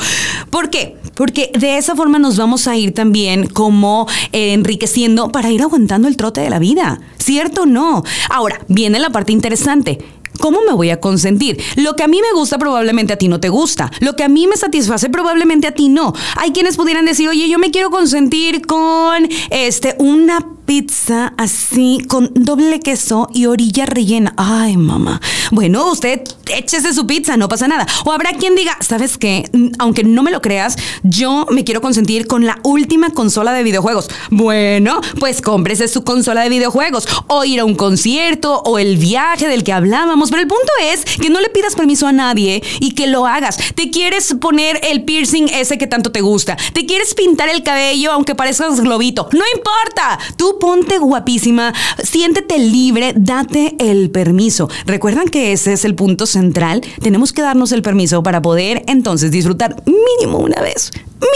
¿Por 0.50 0.70
qué? 0.70 0.96
Porque 1.16 1.52
de 1.60 1.78
esa 1.78 1.94
forma 1.94 2.20
nos 2.20 2.38
vamos 2.38 2.70
a 2.70 2.78
ir 2.78 2.94
también 2.94 3.48
como 3.48 4.08
enriqueciendo 4.32 5.30
para 5.30 5.52
ir 5.52 5.62
aguantando 5.62 6.08
el 6.08 6.16
trote 6.16 6.40
de 6.40 6.50
la 6.50 6.60
vida. 6.60 7.02
¿Cierto 7.18 7.64
o 7.64 7.66
no? 7.66 8.04
Ahora, 8.30 8.62
viene 8.70 9.00
la 9.00 9.10
parte 9.10 9.34
interesante. 9.34 9.98
¿Cómo 10.40 10.62
me 10.62 10.74
voy 10.74 10.90
a 10.90 11.00
consentir? 11.00 11.62
Lo 11.76 11.96
que 11.96 12.04
a 12.04 12.08
mí 12.08 12.22
me 12.22 12.38
gusta 12.38 12.58
probablemente 12.58 13.14
a 13.14 13.18
ti 13.18 13.28
no 13.28 13.40
te 13.40 13.50
gusta. 13.50 13.92
Lo 14.00 14.16
que 14.16 14.24
a 14.24 14.30
mí 14.30 14.48
me 14.48 14.58
satisface 14.58 15.10
probablemente 15.10 15.68
a 15.68 15.72
ti 15.72 15.90
no. 15.90 16.14
Hay 16.36 16.52
quienes 16.52 16.78
pudieran 16.78 17.06
decir, 17.06 17.30
oye, 17.30 17.50
yo 17.50 17.60
me 17.60 17.72
quiero 17.72 17.90
consentir 17.90 18.66
con 18.66 19.28
este, 19.50 19.96
una 20.00 20.57
pizza 20.68 21.34
así 21.38 22.00
con 22.10 22.30
doble 22.36 22.82
queso 22.82 23.30
y 23.34 23.46
orilla 23.46 23.86
rellena. 23.86 24.34
Ay, 24.36 24.76
mamá. 24.76 25.20
Bueno, 25.50 25.90
usted 25.90 26.22
échese 26.54 26.94
su 26.94 27.08
pizza, 27.08 27.38
no 27.38 27.48
pasa 27.48 27.70
nada. 27.70 27.88
O 28.06 28.12
habrá 28.12 28.34
quien 28.34 28.54
diga, 28.54 28.78
¿sabes 28.82 29.18
qué? 29.18 29.50
Aunque 29.80 30.04
no 30.04 30.24
me 30.24 30.32
lo 30.32 30.42
creas, 30.42 30.76
yo 31.04 31.48
me 31.50 31.64
quiero 31.64 31.82
consentir 31.82 32.28
con 32.28 32.46
la 32.46 32.60
última 32.64 33.12
consola 33.12 33.54
de 33.54 33.64
videojuegos. 33.64 34.10
Bueno, 34.30 35.00
pues 35.20 35.42
cómprese 35.42 35.88
su 35.88 36.04
consola 36.04 36.44
de 36.44 36.50
videojuegos 36.50 37.08
o 37.28 37.46
ir 37.46 37.62
a 37.62 37.66
un 37.66 37.76
concierto 37.76 38.62
o 38.66 38.78
el 38.78 38.98
viaje 38.98 39.48
del 39.48 39.64
que 39.64 39.72
hablábamos. 39.72 40.30
Pero 40.30 40.42
el 40.42 40.50
punto 40.50 40.72
es 40.84 41.06
que 41.06 41.30
no 41.30 41.40
le 41.40 41.50
pidas 41.50 41.76
permiso 41.76 42.08
a 42.08 42.12
nadie 42.12 42.62
y 42.82 42.92
que 42.94 43.08
lo 43.08 43.26
hagas. 43.26 43.58
Te 43.74 43.90
quieres 43.90 44.36
poner 44.42 44.82
el 44.84 45.06
piercing 45.06 45.48
ese 45.48 45.78
que 45.78 45.88
tanto 45.88 46.12
te 46.12 46.20
gusta. 46.20 46.58
Te 46.74 46.86
quieres 46.86 47.16
pintar 47.16 47.48
el 47.48 47.64
cabello 47.64 48.12
aunque 48.12 48.36
parezcas 48.36 48.82
globito. 48.82 49.30
No 49.32 49.44
importa. 49.56 50.20
Tú 50.36 50.57
ponte 50.60 50.98
guapísima, 50.98 51.74
siéntete 52.02 52.60
libre, 52.60 53.14
date 53.16 53.76
el 53.80 54.10
permiso. 54.10 54.70
Recuerdan 54.86 55.28
que 55.28 55.52
ese 55.52 55.74
es 55.74 55.86
el 55.86 55.96
punto 55.96 56.26
central. 56.26 56.82
Tenemos 57.02 57.34
que 57.34 57.42
darnos 57.42 57.72
el 57.72 57.82
permiso 57.82 58.24
para 58.24 58.42
poder 58.42 58.84
entonces 58.88 59.32
disfrutar 59.32 59.84
mínimo 59.86 60.40
una 60.40 60.62
vez, 60.62 60.92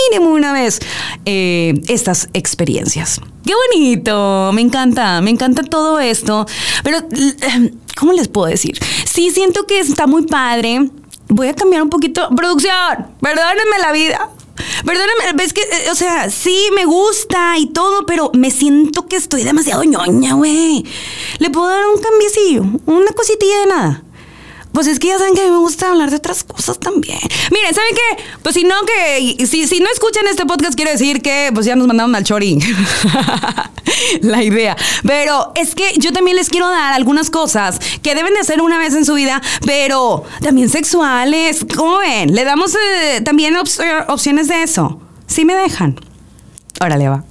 mínimo 0.10 0.34
una 0.34 0.54
vez 0.54 0.80
eh, 1.26 1.82
estas 1.88 2.30
experiencias. 2.34 3.22
Qué 3.46 3.54
bonito, 3.74 4.52
me 4.54 4.62
encanta, 4.62 5.22
me 5.22 5.32
encanta 5.32 5.64
todo 5.64 6.00
esto. 6.00 6.46
Pero, 6.84 7.00
¿cómo 7.98 8.14
les 8.14 8.28
puedo 8.28 8.48
decir? 8.48 8.78
Sí, 9.06 9.32
siento 9.32 9.66
que 9.66 9.80
está 9.80 10.08
muy 10.08 10.24
padre. 10.24 10.90
Voy 11.28 11.48
a 11.48 11.54
cambiar 11.54 11.82
un 11.82 11.90
poquito. 11.90 12.30
Producción, 12.36 13.08
perdónenme 13.20 13.80
la 13.82 13.92
vida. 13.92 14.30
Perdóname, 14.86 15.34
ves 15.36 15.54
que, 15.54 15.62
eh, 15.62 15.92
o 15.92 15.96
sea, 15.96 16.30
sí 16.30 16.70
me 16.74 16.86
gusta 16.86 17.58
y 17.58 17.68
todo, 17.68 18.06
pero 18.06 18.32
me 18.34 18.52
siento 18.52 19.08
que 19.08 19.16
estoy 19.16 19.44
demasiado 19.44 19.84
ñoña, 19.84 20.34
güey. 20.34 20.86
¿Le 21.40 21.50
puedo 21.50 21.68
dar 21.68 21.86
un 21.88 22.02
cambiecillo? 22.02 22.64
Una 22.86 23.12
cositilla 23.12 23.60
de 23.62 23.68
nada. 23.68 24.04
Pues 24.72 24.88
es 24.88 25.00
que 25.00 25.08
ya 25.08 25.18
saben 25.18 25.34
que 25.34 25.42
a 25.42 25.46
mí 25.46 25.52
me 25.52 25.58
gusta 25.58 25.90
hablar 25.92 26.10
de 26.10 26.16
otras 26.16 26.44
cosas 26.44 26.80
también. 26.80 27.20
Miren, 27.52 27.76
¿saben 27.76 27.94
qué? 27.94 28.24
Pues 28.42 28.56
si 28.56 28.64
no, 28.64 28.76
que 28.86 29.46
si, 29.46 29.68
si 29.68 29.80
no 29.80 29.88
escuchan 29.94 30.26
este 30.30 30.46
podcast, 30.46 30.76
quiere 30.76 30.92
decir 30.92 31.22
que 31.22 31.52
pues 31.54 31.66
ya 31.66 31.76
nos 31.76 31.88
mandaron 31.88 32.16
al 32.16 32.24
chori. 32.24 32.60
La 34.22 34.44
idea. 34.44 34.76
Pero 35.04 35.52
es 35.56 35.76
que 35.76 35.94
yo 35.98 36.14
también 36.14 36.38
les 36.38 36.50
quiero 36.50 36.70
dar 36.70 36.94
algunas 36.94 37.30
cosas 37.30 37.80
que 38.02 38.16
deben 38.16 38.34
de 38.34 38.40
hacer 38.40 38.62
una 38.62 38.78
vez 38.78 38.94
en 38.94 39.06
su 39.06 39.14
vida, 39.14 39.42
pero 39.66 40.24
también 40.42 40.70
sexuales. 40.70 41.66
¿Cómo 41.76 42.00
ven? 42.00 42.34
Le 42.34 42.44
damos 42.44 42.74
eh, 42.76 43.22
también 43.22 43.56
opciones 44.08 44.48
de 44.48 44.64
eso. 44.64 45.02
Sí 45.28 45.46
me 45.46 45.56
dejan. 45.56 46.00
Órale, 46.80 47.10
va. 47.10 47.26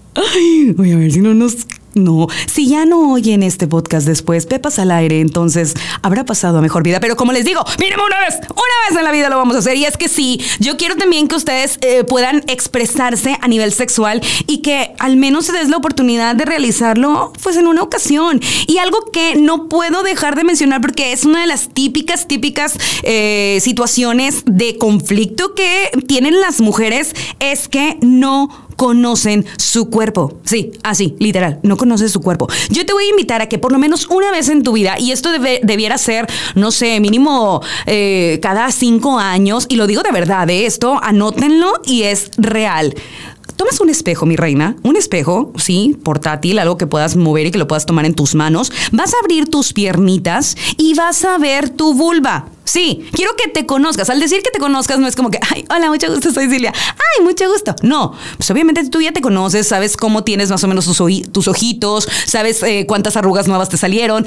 Voy 0.74 0.92
a 0.92 0.96
ver 0.96 1.10
si 1.12 1.20
no 1.20 1.34
nos 1.34 1.66
no, 2.00 2.26
si 2.46 2.68
ya 2.68 2.84
no 2.84 3.12
oyen 3.12 3.42
este 3.42 3.66
podcast 3.66 4.06
después, 4.06 4.46
Pepas 4.46 4.78
al 4.78 4.90
aire, 4.90 5.20
entonces 5.20 5.74
habrá 6.02 6.24
pasado 6.24 6.58
a 6.58 6.60
mejor 6.60 6.82
vida. 6.82 7.00
Pero 7.00 7.16
como 7.16 7.32
les 7.32 7.44
digo, 7.44 7.64
mínimo 7.78 8.02
una 8.04 8.18
vez, 8.20 8.36
una 8.50 8.88
vez 8.88 8.98
en 8.98 9.04
la 9.04 9.12
vida 9.12 9.28
lo 9.28 9.36
vamos 9.36 9.56
a 9.56 9.60
hacer. 9.60 9.76
Y 9.76 9.84
es 9.84 9.96
que 9.96 10.08
sí, 10.08 10.40
yo 10.58 10.76
quiero 10.76 10.96
también 10.96 11.28
que 11.28 11.36
ustedes 11.36 11.78
eh, 11.82 12.04
puedan 12.04 12.42
expresarse 12.48 13.36
a 13.40 13.48
nivel 13.48 13.72
sexual 13.72 14.20
y 14.46 14.58
que 14.58 14.94
al 14.98 15.16
menos 15.16 15.46
se 15.46 15.52
des 15.52 15.68
la 15.68 15.76
oportunidad 15.76 16.34
de 16.34 16.44
realizarlo 16.44 17.32
pues 17.42 17.56
en 17.56 17.66
una 17.66 17.82
ocasión. 17.82 18.40
Y 18.66 18.78
algo 18.78 19.10
que 19.12 19.36
no 19.36 19.68
puedo 19.68 20.02
dejar 20.02 20.36
de 20.36 20.44
mencionar 20.44 20.80
porque 20.80 21.12
es 21.12 21.24
una 21.24 21.42
de 21.42 21.46
las 21.46 21.68
típicas, 21.68 22.26
típicas 22.26 22.78
eh, 23.02 23.58
situaciones 23.60 24.42
de 24.46 24.76
conflicto 24.78 25.54
que 25.54 25.90
tienen 26.06 26.40
las 26.40 26.60
mujeres 26.60 27.14
es 27.38 27.68
que 27.68 27.98
no 28.00 28.48
conocen 28.80 29.44
su 29.58 29.90
cuerpo. 29.90 30.40
Sí, 30.42 30.72
así, 30.82 31.14
literal, 31.18 31.60
no 31.62 31.76
conoces 31.76 32.10
su 32.10 32.22
cuerpo. 32.22 32.48
Yo 32.70 32.86
te 32.86 32.94
voy 32.94 33.04
a 33.04 33.10
invitar 33.10 33.42
a 33.42 33.46
que 33.46 33.58
por 33.58 33.72
lo 33.72 33.78
menos 33.78 34.06
una 34.08 34.30
vez 34.30 34.48
en 34.48 34.62
tu 34.62 34.72
vida, 34.72 34.98
y 34.98 35.12
esto 35.12 35.28
debiera 35.32 35.98
ser, 35.98 36.26
no 36.54 36.70
sé, 36.70 36.98
mínimo 36.98 37.60
eh, 37.84 38.38
cada 38.40 38.72
cinco 38.72 39.18
años, 39.18 39.66
y 39.68 39.76
lo 39.76 39.86
digo 39.86 40.00
de 40.00 40.12
verdad, 40.12 40.46
de 40.46 40.60
¿eh? 40.60 40.66
esto, 40.66 40.98
anótenlo 41.02 41.74
y 41.84 42.04
es 42.04 42.30
real. 42.38 42.94
Tomas 43.56 43.80
un 43.80 43.90
espejo, 43.90 44.26
mi 44.26 44.36
reina, 44.36 44.76
un 44.82 44.96
espejo, 44.96 45.52
sí, 45.56 45.96
portátil, 46.02 46.58
algo 46.58 46.76
que 46.76 46.86
puedas 46.86 47.16
mover 47.16 47.46
y 47.46 47.50
que 47.50 47.58
lo 47.58 47.68
puedas 47.68 47.86
tomar 47.86 48.04
en 48.06 48.14
tus 48.14 48.34
manos. 48.34 48.72
Vas 48.92 49.14
a 49.14 49.18
abrir 49.22 49.48
tus 49.48 49.72
piernitas 49.72 50.56
y 50.76 50.94
vas 50.94 51.24
a 51.24 51.38
ver 51.38 51.70
tu 51.70 51.94
vulva. 51.94 52.46
Sí, 52.70 53.04
quiero 53.10 53.32
que 53.34 53.48
te 53.48 53.66
conozcas. 53.66 54.10
Al 54.10 54.20
decir 54.20 54.42
que 54.42 54.50
te 54.52 54.60
conozcas 54.60 55.00
no 55.00 55.08
es 55.08 55.16
como 55.16 55.28
que, 55.28 55.40
ay, 55.50 55.64
hola, 55.74 55.88
mucho 55.88 56.08
gusto, 56.08 56.30
soy 56.30 56.48
Silvia. 56.48 56.72
Ay, 56.72 57.24
mucho 57.24 57.50
gusto. 57.50 57.74
No, 57.82 58.12
pues 58.36 58.48
obviamente 58.52 58.88
tú 58.88 59.00
ya 59.00 59.10
te 59.10 59.20
conoces, 59.20 59.66
sabes 59.66 59.96
cómo 59.96 60.22
tienes 60.22 60.50
más 60.50 60.62
o 60.62 60.68
menos 60.68 60.84
tus, 60.84 61.48
ojitos, 61.48 62.08
sabes 62.26 62.62
eh, 62.62 62.86
cuántas 62.86 63.16
arrugas 63.16 63.48
nuevas 63.48 63.70
te 63.70 63.76
salieron, 63.76 64.24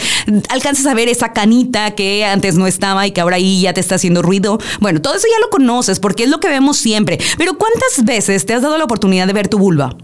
alcanzas 0.49 0.85
a 0.87 0.93
ver 0.93 1.07
esa 1.07 1.31
canita 1.31 1.91
que 1.91 2.25
antes 2.25 2.55
no 2.55 2.67
estaba 2.67 3.07
y 3.07 3.11
que 3.11 3.21
ahora 3.21 3.37
ahí 3.37 3.61
ya 3.61 3.73
te 3.73 3.79
está 3.79 3.95
haciendo 3.95 4.21
ruido. 4.21 4.59
Bueno, 4.81 5.01
todo 5.01 5.15
eso 5.15 5.25
ya 5.31 5.39
lo 5.39 5.49
conoces 5.49 6.01
porque 6.01 6.23
es 6.23 6.29
lo 6.29 6.41
que 6.41 6.49
vemos 6.49 6.75
siempre. 6.75 7.19
Pero 7.37 7.53
¿cuántas 7.57 8.03
veces 8.03 8.45
te 8.45 8.53
has 8.53 8.61
dado 8.61 8.77
la 8.77 8.83
oportunidad 8.83 9.12
de 9.13 9.33
ver 9.33 9.47
tu 9.47 9.59
vulva? 9.59 9.95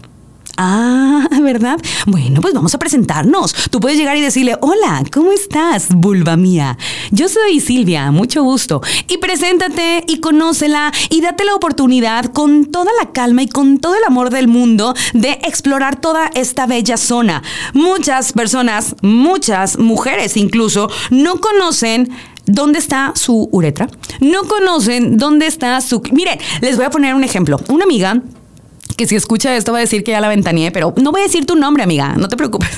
Ah, 0.62 1.26
¿verdad? 1.42 1.78
Bueno, 2.06 2.42
pues 2.42 2.52
vamos 2.52 2.74
a 2.74 2.78
presentarnos. 2.78 3.54
Tú 3.70 3.80
puedes 3.80 3.98
llegar 3.98 4.18
y 4.18 4.20
decirle, 4.20 4.56
hola, 4.60 5.02
¿cómo 5.10 5.32
estás, 5.32 5.88
vulva 5.88 6.36
mía? 6.36 6.76
Yo 7.10 7.30
soy 7.30 7.60
Silvia, 7.60 8.10
mucho 8.10 8.42
gusto. 8.42 8.82
Y 9.08 9.16
preséntate 9.16 10.04
y 10.06 10.20
conócela 10.20 10.92
y 11.08 11.22
date 11.22 11.44
la 11.44 11.54
oportunidad 11.54 12.26
con 12.26 12.66
toda 12.66 12.90
la 13.00 13.10
calma 13.12 13.42
y 13.42 13.48
con 13.48 13.78
todo 13.78 13.94
el 13.94 14.04
amor 14.04 14.28
del 14.28 14.48
mundo 14.48 14.94
de 15.14 15.30
explorar 15.44 15.98
toda 15.98 16.30
esta 16.34 16.66
bella 16.66 16.98
zona. 16.98 17.42
Muchas 17.72 18.32
personas, 18.32 18.96
muchas 19.00 19.78
mujeres 19.78 20.36
incluso, 20.36 20.90
no 21.10 21.40
conocen 21.40 22.10
dónde 22.44 22.80
está 22.80 23.12
su 23.14 23.48
uretra, 23.50 23.88
no 24.20 24.42
conocen 24.42 25.16
dónde 25.16 25.46
está 25.46 25.80
su... 25.80 26.02
Miren, 26.12 26.38
les 26.60 26.76
voy 26.76 26.84
a 26.84 26.90
poner 26.90 27.14
un 27.14 27.24
ejemplo. 27.24 27.58
Una 27.68 27.84
amiga 27.84 28.20
que 29.00 29.06
si 29.06 29.16
escucha 29.16 29.56
esto 29.56 29.72
va 29.72 29.78
a 29.78 29.80
decir 29.80 30.04
que 30.04 30.10
ya 30.10 30.20
la 30.20 30.28
ventaneé, 30.28 30.70
pero 30.72 30.92
no 30.98 31.10
voy 31.10 31.22
a 31.22 31.24
decir 31.24 31.46
tu 31.46 31.56
nombre, 31.56 31.82
amiga, 31.82 32.16
no 32.18 32.28
te 32.28 32.36
preocupes. 32.36 32.68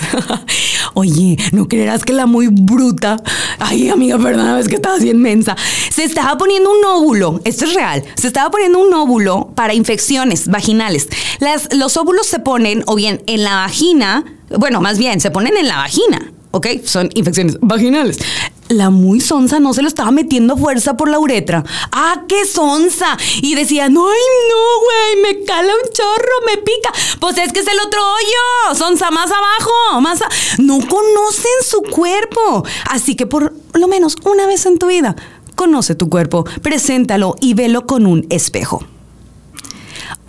Oye, 0.95 1.37
no 1.51 1.67
creerás 1.67 2.05
que 2.05 2.13
la 2.13 2.27
muy 2.27 2.47
bruta, 2.47 3.21
ay, 3.59 3.89
amiga, 3.89 4.19
perdona, 4.19 4.61
es 4.61 4.69
que 4.69 4.77
estaba 4.77 4.95
así 4.95 5.11
inmensa, 5.11 5.57
se 5.91 6.05
estaba 6.05 6.39
poniendo 6.39 6.71
un 6.71 6.85
óvulo, 6.85 7.41
esto 7.45 7.65
es 7.65 7.75
real, 7.75 8.05
se 8.15 8.29
estaba 8.29 8.53
poniendo 8.53 8.79
un 8.79 8.95
óvulo 8.95 9.51
para 9.57 9.75
infecciones 9.75 10.47
vaginales. 10.47 11.09
Las, 11.41 11.75
los 11.75 11.97
óvulos 11.97 12.29
se 12.29 12.39
ponen 12.39 12.85
o 12.87 12.95
bien 12.95 13.21
en 13.27 13.43
la 13.43 13.57
vagina, 13.57 14.25
bueno, 14.61 14.81
más 14.81 14.99
bien, 14.99 15.19
se 15.19 15.33
ponen 15.33 15.57
en 15.57 15.67
la 15.67 15.79
vagina. 15.79 16.33
¿ok? 16.53 16.67
Son 16.85 17.09
infecciones 17.15 17.59
vaginales 17.61 18.19
la 18.73 18.91
muy 18.91 19.21
sonsa 19.21 19.61
no 19.61 19.75
se 19.75 19.83
lo 19.83 19.89
estaba 19.89 20.11
metiendo 20.11 20.57
fuerza 20.57 20.97
por 20.97 21.09
la 21.09 21.19
uretra. 21.19 21.65
¡Ah, 21.91 22.25
qué 22.29 22.47
sonsa! 22.47 23.17
Y 23.41 23.55
decía, 23.55 23.89
no, 23.89 24.07
ay, 24.09 24.19
no, 24.49 25.23
güey, 25.25 25.35
me 25.35 25.45
cala 25.45 25.73
un 25.73 25.93
chorro, 25.93 26.47
me 26.47 26.57
pica. 26.59 26.93
Pues 27.21 27.37
es 27.39 27.53
que 27.53 27.61
es 27.61 27.67
el 27.67 27.81
otro 27.87 28.01
hoyo, 28.01 28.75
sonsa 28.79 29.11
más 29.11 29.31
abajo, 29.31 30.01
más... 30.01 30.21
No 30.59 30.79
conocen 30.79 31.63
su 31.65 31.83
cuerpo. 31.83 32.65
Así 32.91 33.15
que 33.15 33.27
por 33.27 33.55
lo 33.75 33.89
menos 33.89 34.17
una 34.25 34.47
vez 34.47 34.67
en 34.67 34.79
tu 34.79 34.87
vida, 34.87 35.17
conoce 35.55 35.95
tu 35.95 36.09
cuerpo, 36.09 36.45
preséntalo 36.63 37.37
y 37.41 37.55
velo 37.55 37.87
con 37.87 38.07
un 38.07 38.27
espejo. 38.31 38.85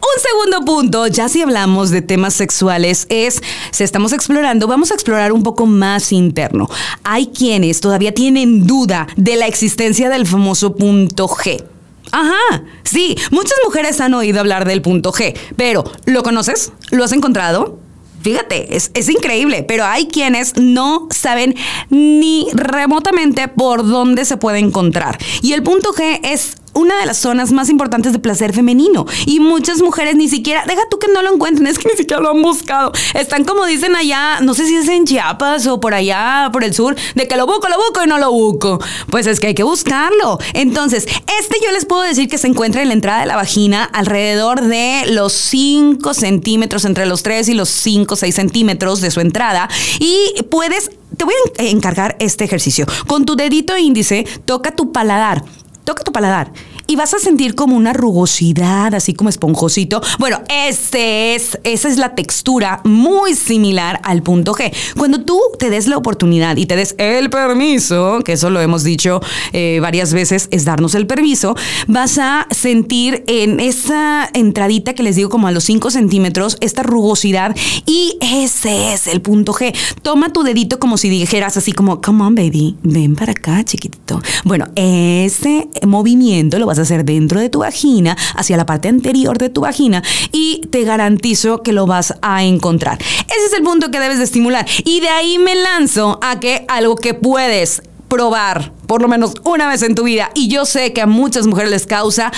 Un 0.03 0.21
segundo 0.21 0.65
punto, 0.65 1.07
ya 1.07 1.29
si 1.29 1.41
hablamos 1.41 1.89
de 1.89 2.01
temas 2.01 2.33
sexuales, 2.33 3.05
es, 3.07 3.41
si 3.71 3.85
estamos 3.85 4.11
explorando, 4.11 4.67
vamos 4.67 4.91
a 4.91 4.95
explorar 4.95 5.31
un 5.31 5.43
poco 5.43 5.65
más 5.65 6.11
interno. 6.11 6.69
Hay 7.05 7.27
quienes 7.27 7.79
todavía 7.79 8.13
tienen 8.13 8.67
duda 8.67 9.07
de 9.15 9.37
la 9.37 9.47
existencia 9.47 10.09
del 10.09 10.27
famoso 10.27 10.75
punto 10.75 11.29
G. 11.29 11.63
Ajá, 12.11 12.63
sí, 12.83 13.15
muchas 13.31 13.57
mujeres 13.63 14.01
han 14.01 14.13
oído 14.13 14.41
hablar 14.41 14.67
del 14.67 14.81
punto 14.81 15.13
G, 15.13 15.37
pero 15.55 15.85
¿lo 16.05 16.21
conoces? 16.21 16.73
¿Lo 16.91 17.05
has 17.05 17.13
encontrado? 17.13 17.79
Fíjate, 18.21 18.75
es, 18.75 18.91
es, 18.93 19.09
increíble, 19.09 19.63
pero 19.63 19.85
hay 19.85 20.07
quienes 20.07 20.57
no 20.57 21.07
saben 21.11 21.55
ni 21.89 22.47
remotamente 22.53 23.47
por 23.47 23.87
dónde 23.87 24.25
se 24.25 24.35
puede 24.35 24.59
encontrar. 24.59 25.17
Y 25.41 25.53
el 25.53 25.63
punto 25.63 25.93
G 25.93 26.19
es 26.23 26.57
una 26.73 26.99
de 26.99 27.05
las 27.05 27.17
zonas 27.17 27.51
más 27.51 27.69
importantes 27.69 28.13
de 28.13 28.19
placer 28.19 28.53
femenino. 28.53 29.05
Y 29.25 29.39
muchas 29.39 29.81
mujeres 29.81 30.15
ni 30.15 30.27
siquiera, 30.27 30.63
deja 30.65 30.81
tú 30.89 30.99
que 30.99 31.07
no 31.07 31.21
lo 31.21 31.33
encuentren, 31.33 31.67
es 31.67 31.77
que 31.77 31.89
ni 31.89 31.95
siquiera 31.95 32.21
lo 32.21 32.31
han 32.31 32.41
buscado. 32.41 32.91
Están 33.13 33.43
como 33.45 33.65
dicen 33.65 33.95
allá, 33.95 34.39
no 34.41 34.53
sé 34.53 34.65
si 34.65 34.75
es 34.75 34.87
en 34.87 35.05
Chiapas 35.05 35.67
o 35.67 35.79
por 35.79 35.93
allá, 35.93 36.49
por 36.51 36.63
el 36.63 36.73
sur, 36.73 36.95
de 37.15 37.27
que 37.27 37.37
lo 37.37 37.45
busco, 37.45 37.67
lo 37.69 37.77
busco 37.77 38.03
y 38.03 38.07
no 38.07 38.17
lo 38.17 38.31
busco. 38.31 38.79
Pues 39.09 39.27
es 39.27 39.39
que 39.39 39.47
hay 39.47 39.53
que 39.53 39.63
buscarlo. 39.63 40.39
Entonces, 40.53 41.05
este 41.39 41.57
yo 41.63 41.71
les 41.71 41.85
puedo 41.85 42.01
decir 42.01 42.27
que 42.27 42.37
se 42.37 42.47
encuentra 42.47 42.81
en 42.81 42.89
la 42.89 42.93
entrada 42.93 43.21
de 43.21 43.27
la 43.27 43.35
vagina 43.35 43.83
alrededor 43.83 44.61
de 44.61 45.03
los 45.07 45.33
5 45.33 46.13
centímetros, 46.13 46.85
entre 46.85 47.05
los 47.05 47.23
3 47.23 47.49
y 47.49 47.53
los 47.53 47.69
5, 47.69 48.15
6 48.15 48.35
centímetros 48.35 49.01
de 49.01 49.11
su 49.11 49.19
entrada. 49.19 49.69
Y 49.99 50.43
puedes, 50.49 50.91
te 51.17 51.25
voy 51.25 51.33
a 51.57 51.63
encargar 51.63 52.15
este 52.19 52.43
ejercicio. 52.43 52.85
Con 53.07 53.25
tu 53.25 53.35
dedito 53.35 53.77
índice, 53.77 54.25
toca 54.45 54.75
tu 54.75 54.91
paladar 54.91 55.43
toca 55.83 56.03
tu 56.03 56.11
paladar 56.11 56.51
y 56.93 56.95
vas 56.95 57.15
a 57.15 57.17
sentir 57.17 57.55
como 57.55 57.75
una 57.75 57.91
rugosidad, 57.91 58.93
así 58.93 59.15
como 59.15 59.27
esponjosito. 59.27 59.99
Bueno, 60.19 60.43
ese 60.47 61.33
es, 61.33 61.57
esa 61.63 61.87
es 61.89 61.97
la 61.97 62.13
textura 62.13 62.81
muy 62.83 63.33
similar 63.33 63.99
al 64.03 64.21
punto 64.21 64.53
G. 64.53 64.71
Cuando 64.95 65.21
tú 65.21 65.39
te 65.57 65.71
des 65.71 65.87
la 65.87 65.97
oportunidad 65.97 66.55
y 66.57 66.67
te 66.67 66.75
des 66.75 66.93
el 66.99 67.31
permiso, 67.31 68.19
que 68.23 68.33
eso 68.33 68.51
lo 68.51 68.61
hemos 68.61 68.83
dicho 68.83 69.21
eh, 69.53 69.79
varias 69.81 70.13
veces, 70.13 70.47
es 70.51 70.65
darnos 70.65 70.93
el 70.93 71.07
permiso, 71.07 71.55
vas 71.87 72.19
a 72.19 72.45
sentir 72.51 73.23
en 73.25 73.59
esa 73.59 74.29
entradita 74.31 74.93
que 74.93 75.01
les 75.01 75.15
digo 75.15 75.31
como 75.31 75.47
a 75.47 75.51
los 75.51 75.63
5 75.63 75.89
centímetros, 75.89 76.57
esta 76.59 76.83
rugosidad 76.83 77.55
y 77.87 78.19
ese 78.21 78.93
es 78.93 79.07
el 79.07 79.19
punto 79.19 79.51
G. 79.51 79.75
Toma 80.03 80.31
tu 80.31 80.43
dedito 80.43 80.77
como 80.77 80.97
si 80.97 81.09
dijeras 81.09 81.57
así 81.57 81.71
como, 81.71 82.01
come 82.01 82.23
on 82.23 82.35
baby, 82.35 82.75
ven 82.83 83.15
para 83.15 83.31
acá 83.31 83.63
chiquitito. 83.63 84.21
Bueno, 84.43 84.67
ese 84.75 85.69
movimiento 85.87 86.59
lo 86.59 86.67
vas 86.67 86.77
a 86.77 86.82
hacer 86.83 87.05
dentro 87.05 87.39
de 87.39 87.49
tu 87.49 87.59
vagina, 87.59 88.15
hacia 88.35 88.57
la 88.57 88.65
parte 88.65 88.87
anterior 88.87 89.37
de 89.37 89.49
tu 89.49 89.61
vagina 89.61 90.03
y 90.31 90.61
te 90.69 90.83
garantizo 90.83 91.63
que 91.63 91.73
lo 91.73 91.85
vas 91.85 92.13
a 92.21 92.43
encontrar. 92.43 92.99
Ese 93.01 93.45
es 93.47 93.53
el 93.53 93.63
punto 93.63 93.91
que 93.91 93.99
debes 93.99 94.17
de 94.17 94.25
estimular. 94.25 94.65
Y 94.85 94.99
de 94.99 95.09
ahí 95.09 95.39
me 95.39 95.55
lanzo 95.55 96.19
a 96.21 96.39
que 96.39 96.65
algo 96.67 96.95
que 96.95 97.13
puedes 97.13 97.81
probar 98.07 98.71
por 98.85 99.01
lo 99.01 99.07
menos 99.07 99.33
una 99.43 99.67
vez 99.67 99.81
en 99.81 99.95
tu 99.95 100.03
vida 100.03 100.29
y 100.35 100.47
yo 100.47 100.65
sé 100.65 100.93
que 100.93 101.01
a 101.01 101.07
muchas 101.07 101.47
mujeres 101.47 101.71
les 101.71 101.87
causa, 101.87 102.31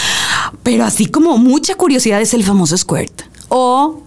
pero 0.63 0.85
así 0.85 1.07
como 1.07 1.37
mucha 1.37 1.75
curiosidad 1.75 2.21
es 2.21 2.33
el 2.33 2.45
famoso 2.45 2.77
squirt 2.77 3.34
o. 3.55 4.01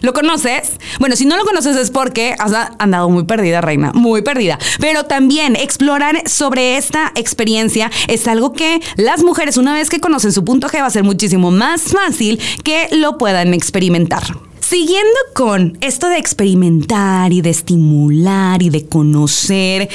¿Lo 0.00 0.12
conoces? 0.12 0.72
Bueno, 0.98 1.14
si 1.14 1.24
no 1.24 1.36
lo 1.36 1.44
conoces 1.44 1.76
es 1.76 1.90
porque 1.90 2.34
has 2.38 2.52
andado 2.78 3.08
muy 3.08 3.22
perdida, 3.22 3.60
reina, 3.60 3.92
muy 3.94 4.22
perdida. 4.22 4.58
Pero 4.80 5.04
también 5.04 5.54
explorar 5.54 6.28
sobre 6.28 6.76
esta 6.76 7.12
experiencia 7.14 7.90
es 8.08 8.26
algo 8.26 8.52
que 8.52 8.80
las 8.96 9.22
mujeres, 9.22 9.56
una 9.58 9.74
vez 9.74 9.90
que 9.90 10.00
conocen 10.00 10.32
su 10.32 10.44
punto 10.44 10.68
G, 10.68 10.80
va 10.80 10.86
a 10.86 10.90
ser 10.90 11.04
muchísimo 11.04 11.52
más 11.52 11.82
fácil 11.82 12.40
que 12.64 12.88
lo 12.90 13.16
puedan 13.16 13.54
experimentar. 13.54 14.24
Siguiendo 14.70 15.18
con 15.34 15.76
esto 15.80 16.08
de 16.08 16.18
experimentar 16.18 17.32
y 17.32 17.40
de 17.40 17.50
estimular 17.50 18.62
y 18.62 18.70
de 18.70 18.86
conocer, 18.86 19.88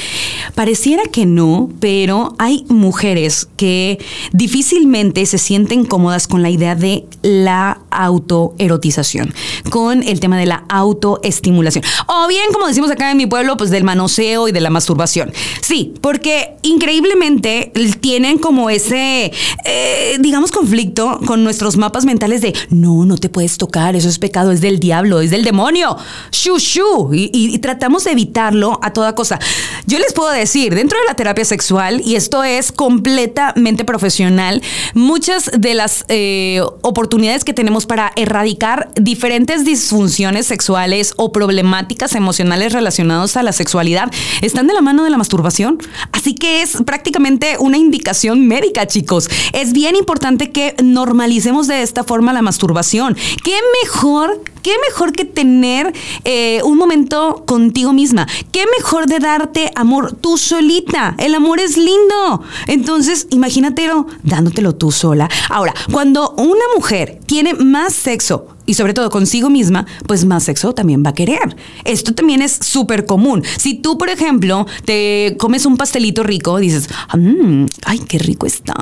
pareciera 0.54 1.04
que 1.04 1.24
no, 1.24 1.70
pero 1.80 2.34
hay 2.36 2.66
mujeres 2.68 3.48
que 3.56 3.98
difícilmente 4.32 5.24
se 5.24 5.38
sienten 5.38 5.86
cómodas 5.86 6.28
con 6.28 6.42
la 6.42 6.50
idea 6.50 6.74
de 6.74 7.06
la 7.22 7.80
autoerotización, 7.90 9.32
con 9.70 10.02
el 10.02 10.20
tema 10.20 10.36
de 10.36 10.44
la 10.44 10.66
autoestimulación. 10.68 11.82
O 12.06 12.28
bien, 12.28 12.44
como 12.52 12.66
decimos 12.66 12.90
acá 12.90 13.10
en 13.10 13.16
mi 13.16 13.24
pueblo, 13.24 13.56
pues 13.56 13.70
del 13.70 13.82
manoseo 13.82 14.46
y 14.46 14.52
de 14.52 14.60
la 14.60 14.68
masturbación. 14.68 15.32
Sí, 15.62 15.94
porque 16.02 16.56
increíblemente 16.60 17.72
tienen 18.00 18.36
como 18.36 18.68
ese, 18.68 19.32
eh, 19.64 20.18
digamos, 20.20 20.50
conflicto 20.50 21.18
con 21.24 21.44
nuestros 21.44 21.78
mapas 21.78 22.04
mentales 22.04 22.42
de, 22.42 22.54
no, 22.68 23.06
no 23.06 23.16
te 23.16 23.30
puedes 23.30 23.56
tocar, 23.56 23.96
eso 23.96 24.10
es 24.10 24.18
pecado, 24.18 24.52
es 24.52 24.60
del 24.66 24.80
diablo, 24.80 25.20
es 25.20 25.30
del 25.30 25.44
demonio. 25.44 25.96
Shu, 26.30 26.58
shu. 26.58 27.10
Y, 27.12 27.58
tratamos 27.58 28.04
de 28.04 28.12
evitarlo 28.12 28.78
a 28.82 28.92
toda 28.92 29.14
cosa. 29.14 29.38
Yo 29.86 29.98
les 29.98 30.12
puedo 30.12 30.30
decir, 30.30 30.74
dentro 30.74 30.98
de 30.98 31.04
la 31.06 31.14
terapia 31.14 31.44
sexual, 31.44 32.02
y 32.04 32.16
esto 32.16 32.44
es 32.44 32.72
completamente 32.72 33.84
profesional, 33.84 34.62
muchas 34.94 35.50
de 35.56 35.74
las 35.74 36.04
eh, 36.08 36.60
oportunidades 36.82 37.44
que 37.44 37.54
tenemos 37.54 37.86
para 37.86 38.12
erradicar 38.16 38.90
diferentes 39.00 39.64
disfunciones 39.64 40.46
sexuales 40.46 41.12
o 41.16 41.32
problemáticas 41.32 42.12
emocionales 42.14 42.72
relacionadas 42.72 43.36
a 43.36 43.42
la 43.42 43.52
sexualidad 43.52 44.10
están 44.42 44.66
de 44.66 44.74
la 44.74 44.82
mano 44.82 45.04
de 45.04 45.10
la 45.10 45.18
masturbación. 45.18 45.78
Así 46.12 46.34
que 46.34 46.62
es 46.62 46.78
prácticamente 46.84 47.56
una 47.58 47.76
indicación 47.76 48.46
médica, 48.46 48.86
chicos. 48.86 49.28
Es 49.52 49.72
bien 49.72 49.96
importante 49.96 50.50
que 50.50 50.74
normalicemos 50.82 51.66
de 51.66 51.82
esta 51.82 52.04
forma 52.04 52.32
la 52.32 52.42
masturbación. 52.42 53.16
¿Qué 53.44 53.54
mejor 53.82 54.40
¿Qué 54.62 54.72
mejor 54.88 55.12
que 55.12 55.24
tener 55.24 55.92
eh, 56.24 56.60
un 56.64 56.76
momento 56.76 57.44
contigo 57.46 57.92
misma? 57.92 58.26
¿Qué 58.52 58.64
mejor 58.78 59.06
de 59.06 59.18
darte 59.18 59.70
amor 59.74 60.16
tú 60.20 60.38
solita? 60.38 61.14
El 61.18 61.34
amor 61.34 61.60
es 61.60 61.76
lindo. 61.76 62.42
Entonces, 62.66 63.26
imagínatelo 63.30 64.06
dándotelo 64.22 64.74
tú 64.74 64.90
sola. 64.90 65.28
Ahora, 65.50 65.74
cuando 65.92 66.30
una 66.32 66.64
mujer 66.74 67.20
tiene 67.26 67.54
más 67.54 67.94
sexo 67.94 68.55
y 68.66 68.74
sobre 68.74 68.94
todo 68.94 69.10
consigo 69.10 69.48
misma, 69.48 69.86
pues 70.06 70.24
más 70.24 70.44
sexo 70.44 70.74
también 70.74 71.02
va 71.04 71.10
a 71.10 71.14
querer. 71.14 71.56
Esto 71.84 72.12
también 72.14 72.42
es 72.42 72.58
súper 72.60 73.06
común. 73.06 73.42
Si 73.58 73.74
tú, 73.74 73.96
por 73.96 74.08
ejemplo, 74.08 74.66
te 74.84 75.36
comes 75.38 75.64
un 75.66 75.76
pastelito 75.76 76.22
rico, 76.22 76.58
dices, 76.58 76.88
mmm, 77.16 77.66
ay, 77.84 78.00
qué 78.00 78.18
rico 78.18 78.46
está. 78.46 78.74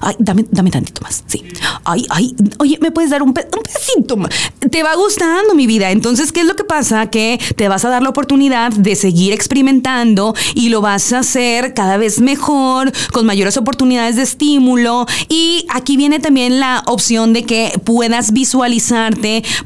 Ay, 0.00 0.14
dame, 0.18 0.44
dame 0.50 0.70
tantito 0.70 1.00
más. 1.02 1.24
Sí. 1.26 1.42
Ay, 1.84 2.06
ay, 2.10 2.34
oye, 2.58 2.78
¿me 2.80 2.90
puedes 2.90 3.10
dar 3.10 3.22
un, 3.22 3.28
un 3.30 3.34
pedacito 3.34 4.16
más? 4.16 4.30
Te 4.70 4.82
va 4.82 4.94
gustando 4.94 5.54
mi 5.54 5.66
vida. 5.66 5.90
Entonces, 5.90 6.32
¿qué 6.32 6.40
es 6.40 6.46
lo 6.46 6.54
que 6.54 6.64
pasa? 6.64 7.06
Que 7.10 7.40
te 7.56 7.68
vas 7.68 7.84
a 7.84 7.88
dar 7.88 8.02
la 8.02 8.10
oportunidad 8.10 8.72
de 8.72 8.94
seguir 8.96 9.32
experimentando 9.32 10.34
y 10.54 10.68
lo 10.68 10.80
vas 10.80 11.12
a 11.12 11.20
hacer 11.20 11.74
cada 11.74 11.96
vez 11.96 12.20
mejor, 12.20 12.92
con 13.12 13.26
mayores 13.26 13.56
oportunidades 13.56 14.16
de 14.16 14.22
estímulo. 14.22 15.06
Y 15.28 15.66
aquí 15.70 15.96
viene 15.96 16.20
también 16.20 16.60
la 16.60 16.82
opción 16.86 17.32
de 17.32 17.44
que 17.44 17.80
puedas 17.84 18.32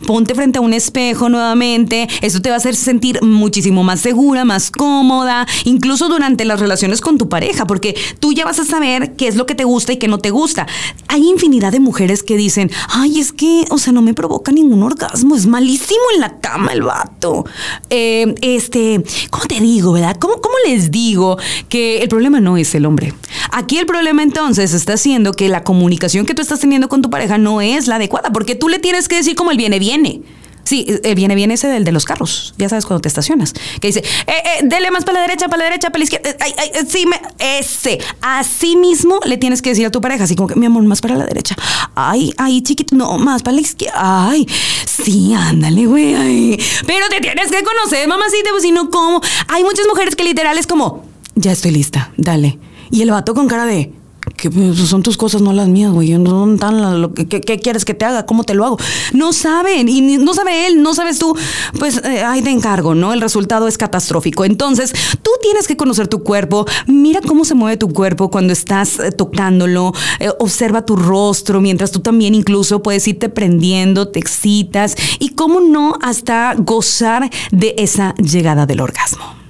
ponte 0.06 0.34
frente 0.34 0.58
a 0.58 0.60
un 0.60 0.72
espejo 0.72 1.28
nuevamente, 1.28 2.08
eso 2.20 2.40
te 2.40 2.48
va 2.48 2.56
a 2.56 2.58
hacer 2.58 2.74
sentir 2.74 3.22
muchísimo 3.22 3.82
más 3.84 4.00
segura, 4.00 4.44
más 4.44 4.70
cómoda, 4.70 5.46
incluso 5.64 6.08
durante 6.08 6.44
las 6.44 6.60
relaciones 6.60 7.00
con 7.00 7.18
tu 7.18 7.28
pareja, 7.28 7.66
porque 7.66 7.96
tú 8.20 8.32
ya 8.32 8.44
vas 8.44 8.58
a 8.58 8.64
saber 8.64 9.14
qué 9.16 9.28
es 9.28 9.36
lo 9.36 9.46
que 9.46 9.54
te 9.54 9.64
gusta 9.64 9.92
y 9.92 9.96
qué 9.96 10.08
no 10.08 10.18
te 10.18 10.30
gusta. 10.30 10.66
Hay 11.08 11.28
infinidad 11.28 11.72
de 11.72 11.80
mujeres 11.80 12.22
que 12.22 12.36
dicen, 12.36 12.70
ay, 12.88 13.20
es 13.20 13.32
que, 13.32 13.64
o 13.70 13.78
sea, 13.78 13.92
no 13.92 14.02
me 14.02 14.14
provoca 14.14 14.52
ningún 14.52 14.82
orgasmo, 14.82 15.36
es 15.36 15.46
malísimo 15.46 16.00
en 16.14 16.20
la 16.20 16.38
cama 16.38 16.72
el 16.72 16.82
vato. 16.82 17.44
Eh, 17.90 18.34
este, 18.42 19.02
¿cómo 19.30 19.46
te 19.46 19.60
digo, 19.60 19.92
verdad? 19.92 20.16
¿Cómo, 20.18 20.40
¿Cómo 20.40 20.54
les 20.66 20.90
digo 20.90 21.38
que 21.68 22.02
el 22.02 22.08
problema 22.08 22.40
no 22.40 22.56
es 22.56 22.74
el 22.74 22.86
hombre? 22.86 23.14
Aquí 23.52 23.78
el 23.78 23.86
problema 23.86 24.22
entonces 24.22 24.72
está 24.72 24.96
siendo 24.96 25.32
que 25.32 25.48
la 25.48 25.64
comunicación 25.64 26.26
que 26.26 26.34
tú 26.34 26.42
estás 26.42 26.60
teniendo 26.60 26.88
con 26.88 27.02
tu 27.02 27.10
pareja 27.10 27.38
no 27.38 27.60
es 27.60 27.86
la 27.86 27.96
adecuada, 27.96 28.30
porque 28.30 28.54
tú 28.54 28.68
le 28.68 28.78
tienes 28.78 29.08
que 29.08 29.16
decir 29.16 29.34
el 29.50 29.58
viene, 29.58 29.78
viene. 29.78 30.22
Sí, 30.66 30.84
el 31.04 31.14
viene, 31.14 31.36
viene 31.36 31.54
ese 31.54 31.68
del 31.68 31.84
de 31.84 31.92
los 31.92 32.04
carros. 32.04 32.52
Ya 32.58 32.68
sabes 32.68 32.86
cuando 32.86 33.00
te 33.00 33.06
estacionas. 33.06 33.52
Que 33.80 33.86
dice, 33.86 34.00
eh, 34.00 34.32
eh, 34.32 34.64
dele 34.64 34.90
más 34.90 35.04
para 35.04 35.20
la 35.20 35.26
derecha, 35.28 35.46
para 35.46 35.58
la 35.58 35.64
derecha, 35.66 35.90
para 35.90 35.98
la 35.98 36.04
izquierda. 36.04 36.34
Ay, 36.40 36.54
ay, 36.58 36.70
sí, 36.90 37.06
me, 37.06 37.20
ese. 37.38 38.00
Así 38.20 38.74
mismo 38.74 39.20
le 39.24 39.36
tienes 39.36 39.62
que 39.62 39.68
decir 39.68 39.86
a 39.86 39.92
tu 39.92 40.00
pareja, 40.00 40.24
así 40.24 40.34
como 40.34 40.48
que, 40.48 40.56
mi 40.56 40.66
amor, 40.66 40.82
más 40.82 41.00
para 41.00 41.14
la 41.14 41.24
derecha. 41.24 41.54
Ay, 41.94 42.34
ay, 42.36 42.62
chiquito, 42.62 42.96
no, 42.96 43.16
más 43.16 43.44
para 43.44 43.54
la 43.54 43.60
izquierda. 43.60 43.94
Ay, 43.96 44.44
sí, 44.86 45.32
ándale, 45.34 45.86
güey. 45.86 46.58
Pero 46.84 47.06
te 47.10 47.20
tienes 47.20 47.48
que 47.52 47.62
conocer, 47.62 48.08
mamacita, 48.08 48.50
pues 48.50 48.64
si 48.64 48.72
no, 48.72 48.90
¿cómo? 48.90 49.20
Hay 49.46 49.62
muchas 49.62 49.86
mujeres 49.86 50.16
que 50.16 50.24
literal 50.24 50.58
es 50.58 50.66
como, 50.66 51.04
ya 51.36 51.52
estoy 51.52 51.70
lista, 51.70 52.12
dale. 52.16 52.58
Y 52.90 53.02
el 53.02 53.12
vato 53.12 53.34
con 53.34 53.46
cara 53.46 53.66
de, 53.66 53.92
que 54.36 54.50
pues, 54.50 54.76
son 54.76 55.02
tus 55.02 55.16
cosas, 55.16 55.40
no 55.40 55.52
las 55.52 55.68
mías, 55.68 55.92
güey. 55.92 56.16
No 56.18 56.56
tan 56.56 57.00
lo 57.00 57.14
que, 57.14 57.26
¿qué, 57.26 57.58
quieres 57.58 57.84
que 57.84 57.94
te 57.94 58.04
haga? 58.04 58.26
¿Cómo 58.26 58.44
te 58.44 58.54
lo 58.54 58.64
hago? 58.64 58.78
No 59.12 59.32
saben, 59.32 59.88
y 59.88 60.18
no 60.18 60.34
sabe 60.34 60.66
él, 60.66 60.82
no 60.82 60.94
sabes 60.94 61.18
tú. 61.18 61.36
Pues 61.78 62.02
eh, 62.04 62.22
ahí 62.22 62.42
te 62.42 62.50
encargo, 62.50 62.94
¿no? 62.94 63.12
El 63.12 63.20
resultado 63.20 63.68
es 63.68 63.78
catastrófico. 63.78 64.44
Entonces, 64.44 64.92
tú 65.22 65.30
tienes 65.40 65.66
que 65.66 65.76
conocer 65.76 66.08
tu 66.08 66.22
cuerpo. 66.22 66.66
Mira 66.86 67.20
cómo 67.20 67.44
se 67.44 67.54
mueve 67.54 67.76
tu 67.76 67.88
cuerpo 67.92 68.30
cuando 68.30 68.52
estás 68.52 68.98
eh, 68.98 69.12
tocándolo. 69.12 69.92
Eh, 70.18 70.30
observa 70.38 70.84
tu 70.84 70.96
rostro, 70.96 71.60
mientras 71.60 71.90
tú 71.90 72.00
también 72.00 72.34
incluso 72.34 72.82
puedes 72.82 73.06
irte 73.06 73.28
prendiendo, 73.28 74.08
te 74.08 74.18
excitas. 74.18 74.96
Y 75.18 75.30
cómo 75.30 75.60
no, 75.60 75.94
hasta 76.02 76.54
gozar 76.58 77.30
de 77.52 77.74
esa 77.78 78.14
llegada 78.16 78.66
del 78.66 78.80
orgasmo. 78.80 79.45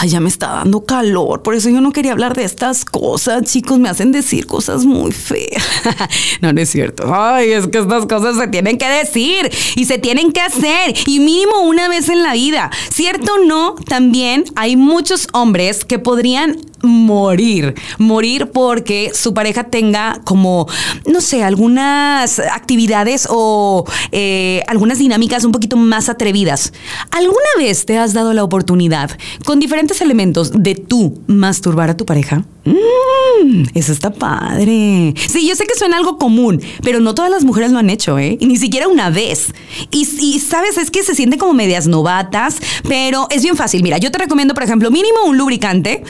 Ay, 0.00 0.10
ya 0.10 0.20
me 0.20 0.28
está 0.28 0.46
dando 0.48 0.84
calor, 0.84 1.42
por 1.42 1.56
eso 1.56 1.70
yo 1.70 1.80
no 1.80 1.90
quería 1.90 2.12
hablar 2.12 2.36
de 2.36 2.44
estas 2.44 2.84
cosas, 2.84 3.42
chicos, 3.42 3.80
me 3.80 3.88
hacen 3.88 4.12
decir 4.12 4.46
cosas 4.46 4.84
muy 4.84 5.10
feas. 5.10 5.60
no, 6.40 6.52
no 6.52 6.60
es 6.60 6.70
cierto. 6.70 7.12
Ay, 7.12 7.50
es 7.50 7.66
que 7.66 7.78
estas 7.78 8.06
cosas 8.06 8.36
se 8.36 8.46
tienen 8.46 8.78
que 8.78 8.88
decir 8.88 9.50
y 9.74 9.86
se 9.86 9.98
tienen 9.98 10.30
que 10.30 10.40
hacer 10.40 10.94
y 11.04 11.18
mínimo 11.18 11.62
una 11.62 11.88
vez 11.88 12.08
en 12.08 12.22
la 12.22 12.34
vida. 12.34 12.70
¿Cierto 12.92 13.34
o 13.34 13.44
no? 13.44 13.74
También 13.88 14.44
hay 14.54 14.76
muchos 14.76 15.26
hombres 15.32 15.84
que 15.84 15.98
podrían 15.98 16.60
morir, 16.82 17.74
morir 17.98 18.50
porque 18.52 19.10
su 19.14 19.34
pareja 19.34 19.64
tenga 19.64 20.20
como, 20.24 20.68
no 21.06 21.20
sé, 21.20 21.42
algunas 21.42 22.38
actividades 22.38 23.26
o 23.28 23.84
eh, 24.12 24.62
algunas 24.68 24.98
dinámicas 24.98 25.44
un 25.44 25.52
poquito 25.52 25.76
más 25.76 26.08
atrevidas. 26.08 26.72
¿Alguna 27.10 27.38
vez 27.58 27.84
te 27.84 27.98
has 27.98 28.12
dado 28.12 28.32
la 28.32 28.44
oportunidad 28.44 29.10
con 29.44 29.58
diferentes 29.58 29.87
elementos 30.00 30.52
de 30.54 30.74
tú 30.74 31.20
masturbar 31.26 31.90
a 31.90 31.96
tu 31.96 32.04
pareja? 32.04 32.44
Mm, 32.64 33.64
eso 33.74 33.92
está 33.92 34.12
padre. 34.12 35.14
Sí, 35.16 35.46
yo 35.48 35.54
sé 35.54 35.64
que 35.66 35.74
suena 35.78 35.96
algo 35.96 36.18
común, 36.18 36.60
pero 36.82 37.00
no 37.00 37.14
todas 37.14 37.30
las 37.30 37.44
mujeres 37.44 37.70
lo 37.70 37.78
han 37.78 37.88
hecho, 37.88 38.18
¿eh? 38.18 38.36
Ni 38.40 38.56
siquiera 38.56 38.88
una 38.88 39.10
vez. 39.10 39.52
Y, 39.90 40.04
sabes, 40.40 40.76
es 40.76 40.90
que 40.90 41.02
se 41.02 41.14
siente 41.14 41.38
como 41.38 41.54
medias 41.54 41.86
novatas, 41.86 42.56
pero 42.86 43.26
es 43.30 43.42
bien 43.42 43.56
fácil. 43.56 43.82
Mira, 43.82 43.98
yo 43.98 44.10
te 44.10 44.18
recomiendo, 44.18 44.54
por 44.54 44.62
ejemplo, 44.62 44.90
mínimo 44.90 45.24
un 45.24 45.38
lubricante 45.38 46.02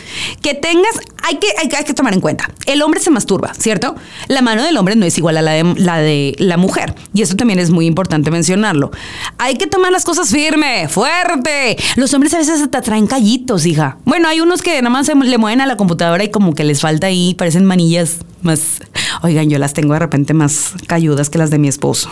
que 0.43 0.55
tengas, 0.55 1.01
hay 1.23 1.37
que, 1.37 1.49
hay, 1.59 1.85
que 1.85 1.95
tomar 1.95 2.15
en 2.15 2.21
cuenta, 2.21 2.51
el 2.67 2.83
hombre 2.83 3.01
se 3.01 3.11
masturba, 3.11 3.53
¿cierto? 3.55 3.95
La 4.29 4.43
mano 4.43 4.63
del 4.63 4.77
hombre 4.77 4.97
no 4.97 5.07
es 5.07 5.17
igual 5.19 5.37
a 5.37 5.43
la 5.43 5.53
de, 5.53 5.75
la 5.77 5.99
de 5.99 6.35
la 6.39 6.57
mujer. 6.57 6.95
Y 7.15 7.23
eso 7.23 7.37
también 7.37 7.59
es 7.59 7.71
muy 7.71 7.87
importante 7.87 8.31
mencionarlo. 8.31 8.91
Hay 9.39 9.57
que 9.57 9.67
tomar 9.67 9.93
las 9.93 10.05
cosas 10.05 10.31
firme, 10.31 10.89
fuerte. 10.89 11.77
Los 11.97 12.15
hombres 12.15 12.35
a 12.35 12.39
veces 12.39 12.69
te 12.71 12.81
traen 12.81 13.07
callitos, 13.07 13.67
Bueno, 14.05 14.29
hay 14.29 14.41
unos 14.41 14.63
que 14.63 14.81
nada 14.83 14.91
más 14.91 15.07
se 15.07 15.15
le 15.15 15.39
mueven 15.39 15.61
a 15.61 15.67
la 15.67 15.77
computadora 15.77 16.25
y 16.25 16.31
como 16.31 16.55
que 16.55 16.65
les 16.65 16.81
falta 16.81 17.09
ahí, 17.09 17.35
parecen 17.35 17.65
manillas 17.65 18.19
más. 18.43 18.81
Oigan, 19.23 19.49
yo 19.49 19.59
las 19.59 19.73
tengo 19.73 19.93
de 19.93 19.99
repente 19.99 20.35
más 20.35 20.75
cayudas 20.87 21.31
que 21.31 21.39
las 21.39 21.51
de 21.51 21.59
mi 21.59 21.69
esposo. 21.69 22.11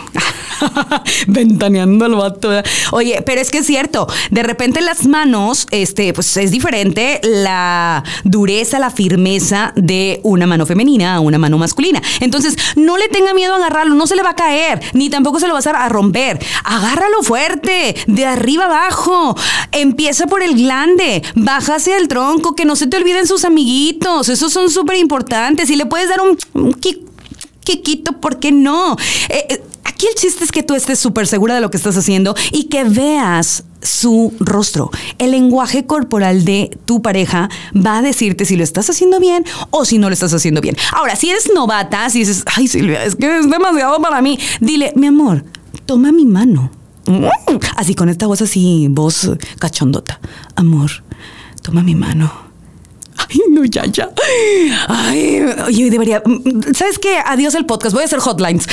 Ventaneando 1.27 2.05
el 2.05 2.15
vato. 2.15 2.49
Oye, 2.91 3.21
pero 3.25 3.41
es 3.41 3.51
que 3.51 3.59
es 3.59 3.65
cierto, 3.65 4.07
de 4.31 4.43
repente 4.43 4.81
las 4.81 5.07
manos, 5.07 5.67
este, 5.71 6.13
pues 6.13 6.35
es 6.37 6.51
diferente 6.51 7.19
la 7.23 8.03
dureza, 8.23 8.79
la 8.79 8.89
firmeza 8.89 9.73
de 9.75 10.19
una 10.23 10.47
mano 10.47 10.65
femenina 10.65 11.15
a 11.15 11.19
una 11.19 11.37
mano 11.37 11.57
masculina. 11.57 12.01
Entonces, 12.19 12.55
no 12.75 12.97
le 12.97 13.07
tenga 13.09 13.33
miedo 13.33 13.53
a 13.53 13.57
agarrarlo, 13.57 13.95
no 13.95 14.07
se 14.07 14.15
le 14.15 14.23
va 14.23 14.31
a 14.31 14.35
caer, 14.35 14.81
ni 14.93 15.09
tampoco 15.09 15.39
se 15.39 15.47
lo 15.47 15.53
vas 15.53 15.67
a 15.67 15.89
romper. 15.89 16.39
Agárralo 16.63 17.21
fuerte, 17.23 17.95
de 18.07 18.25
arriba 18.25 18.65
abajo. 18.65 19.35
Empieza 19.71 20.27
por 20.27 20.41
el 20.43 20.55
glande, 20.55 21.23
baja 21.35 21.75
hacia 21.75 21.97
el 21.97 22.07
tronco, 22.07 22.55
que 22.55 22.65
no 22.65 22.75
se 22.75 22.87
te 22.87 22.97
olviden 22.97 23.27
sus 23.27 23.45
amiguitos. 23.45 24.29
Esos 24.29 24.51
son 24.51 24.69
súper 24.69 24.97
importantes. 24.97 25.69
Y 25.69 25.75
le 25.75 25.85
puedes 25.85 26.09
dar 26.09 26.21
un 26.21 26.73
Kikito, 27.67 28.13
¿por 28.13 28.39
qué 28.39 28.53
no? 28.53 28.95
Eh, 29.27 29.45
eh, 29.49 29.63
aquí 29.83 30.05
el 30.07 30.15
chiste 30.15 30.45
es 30.45 30.53
que 30.53 30.63
tú 30.63 30.73
estés 30.73 30.97
súper 30.99 31.27
segura 31.27 31.53
de 31.53 31.59
lo 31.59 31.69
que 31.69 31.75
estás 31.75 31.97
haciendo 31.97 32.33
y 32.53 32.69
que 32.69 32.85
veas 32.85 33.65
su 33.81 34.33
rostro. 34.39 34.89
El 35.17 35.31
lenguaje 35.31 35.85
corporal 35.85 36.45
de 36.45 36.71
tu 36.85 37.01
pareja 37.01 37.49
va 37.75 37.97
a 37.97 38.01
decirte 38.01 38.45
si 38.45 38.55
lo 38.55 38.63
estás 38.63 38.89
haciendo 38.89 39.19
bien 39.19 39.43
o 39.69 39.83
si 39.83 39.97
no 39.97 40.07
lo 40.07 40.13
estás 40.13 40.33
haciendo 40.33 40.61
bien. 40.61 40.77
Ahora, 40.93 41.17
si 41.17 41.29
eres 41.29 41.51
novata, 41.53 42.09
si 42.09 42.19
dices, 42.19 42.45
ay 42.55 42.69
Silvia, 42.69 43.03
es 43.03 43.17
que 43.17 43.39
es 43.39 43.49
demasiado 43.49 44.01
para 44.01 44.21
mí, 44.21 44.39
dile, 44.61 44.93
mi 44.95 45.07
amor, 45.07 45.43
toma 45.85 46.13
mi 46.13 46.25
mano. 46.25 46.71
Así 47.75 47.95
con 47.95 48.07
esta 48.07 48.27
voz 48.27 48.41
así, 48.41 48.87
voz 48.89 49.29
cachondota. 49.59 50.21
Amor, 50.55 51.03
toma 51.61 51.83
mi 51.83 51.95
mano 51.95 52.46
No, 53.49 53.65
ya, 53.65 53.85
ya. 53.85 54.09
Ay, 54.87 55.41
yo 55.71 55.89
debería. 55.89 56.21
¿Sabes 56.73 56.99
qué? 56.99 57.17
Adiós 57.25 57.55
el 57.55 57.65
podcast. 57.65 57.93
Voy 57.93 58.03
a 58.03 58.05
hacer 58.05 58.19
hotlines. 58.19 58.67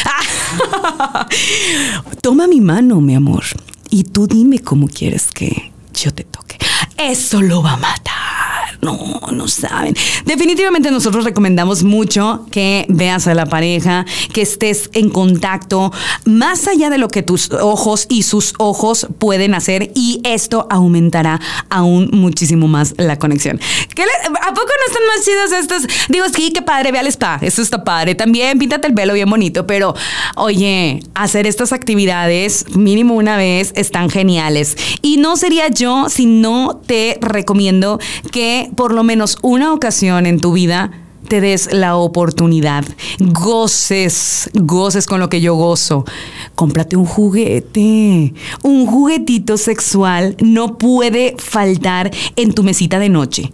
Toma 2.20 2.46
mi 2.46 2.60
mano, 2.60 3.00
mi 3.00 3.14
amor. 3.14 3.44
Y 3.90 4.04
tú 4.04 4.26
dime 4.26 4.58
cómo 4.58 4.88
quieres 4.88 5.30
que 5.32 5.72
yo 5.94 6.12
te 6.12 6.24
toque. 6.24 6.58
Eso 6.96 7.40
lo 7.40 7.62
va 7.62 7.72
a 7.72 7.76
matar. 7.76 8.43
No, 8.84 9.18
no 9.32 9.48
saben. 9.48 9.94
Definitivamente 10.26 10.90
nosotros 10.90 11.24
recomendamos 11.24 11.84
mucho 11.84 12.46
que 12.50 12.84
veas 12.90 13.26
a 13.26 13.34
la 13.34 13.46
pareja, 13.46 14.04
que 14.32 14.42
estés 14.42 14.90
en 14.92 15.08
contacto 15.08 15.90
más 16.26 16.68
allá 16.68 16.90
de 16.90 16.98
lo 16.98 17.08
que 17.08 17.22
tus 17.22 17.50
ojos 17.50 18.04
y 18.10 18.24
sus 18.24 18.52
ojos 18.58 19.06
pueden 19.18 19.54
hacer 19.54 19.90
y 19.94 20.20
esto 20.22 20.66
aumentará 20.70 21.40
aún 21.70 22.10
muchísimo 22.12 22.68
más 22.68 22.94
la 22.98 23.18
conexión. 23.18 23.58
¿A 23.58 24.54
poco 24.54 24.66
no 24.66 24.92
están 24.92 25.06
más 25.06 25.24
chidos 25.24 25.52
estos? 25.52 26.08
Digo, 26.10 26.26
sí, 26.34 26.52
qué 26.52 26.60
padre, 26.60 26.92
ve 26.92 26.98
al 26.98 27.06
spa, 27.06 27.38
eso 27.40 27.62
está 27.62 27.84
padre. 27.84 28.14
También 28.14 28.58
píntate 28.58 28.86
el 28.86 28.92
pelo 28.92 29.14
bien 29.14 29.30
bonito, 29.30 29.66
pero 29.66 29.94
oye, 30.36 31.02
hacer 31.14 31.46
estas 31.46 31.72
actividades 31.72 32.66
mínimo 32.76 33.14
una 33.14 33.38
vez 33.38 33.72
están 33.76 34.10
geniales. 34.10 34.76
Y 35.00 35.16
no 35.16 35.36
sería 35.36 35.68
yo 35.68 36.10
si 36.10 36.26
no 36.26 36.82
te 36.86 37.16
recomiendo 37.22 37.98
que 38.30 38.70
por 38.74 38.92
lo 38.92 39.02
menos 39.02 39.38
una 39.42 39.72
ocasión 39.72 40.26
en 40.26 40.40
tu 40.40 40.52
vida 40.52 40.90
te 41.28 41.40
des 41.40 41.72
la 41.72 41.96
oportunidad, 41.96 42.84
goces, 43.18 44.50
goces 44.54 45.06
con 45.06 45.20
lo 45.20 45.28
que 45.28 45.40
yo 45.40 45.54
gozo. 45.54 46.04
Cómprate 46.54 46.96
un 46.96 47.06
juguete. 47.06 48.34
Un 48.62 48.86
juguetito 48.86 49.56
sexual 49.56 50.36
no 50.40 50.78
puede 50.78 51.36
faltar 51.38 52.10
en 52.36 52.52
tu 52.52 52.62
mesita 52.62 52.98
de 52.98 53.08
noche. 53.08 53.52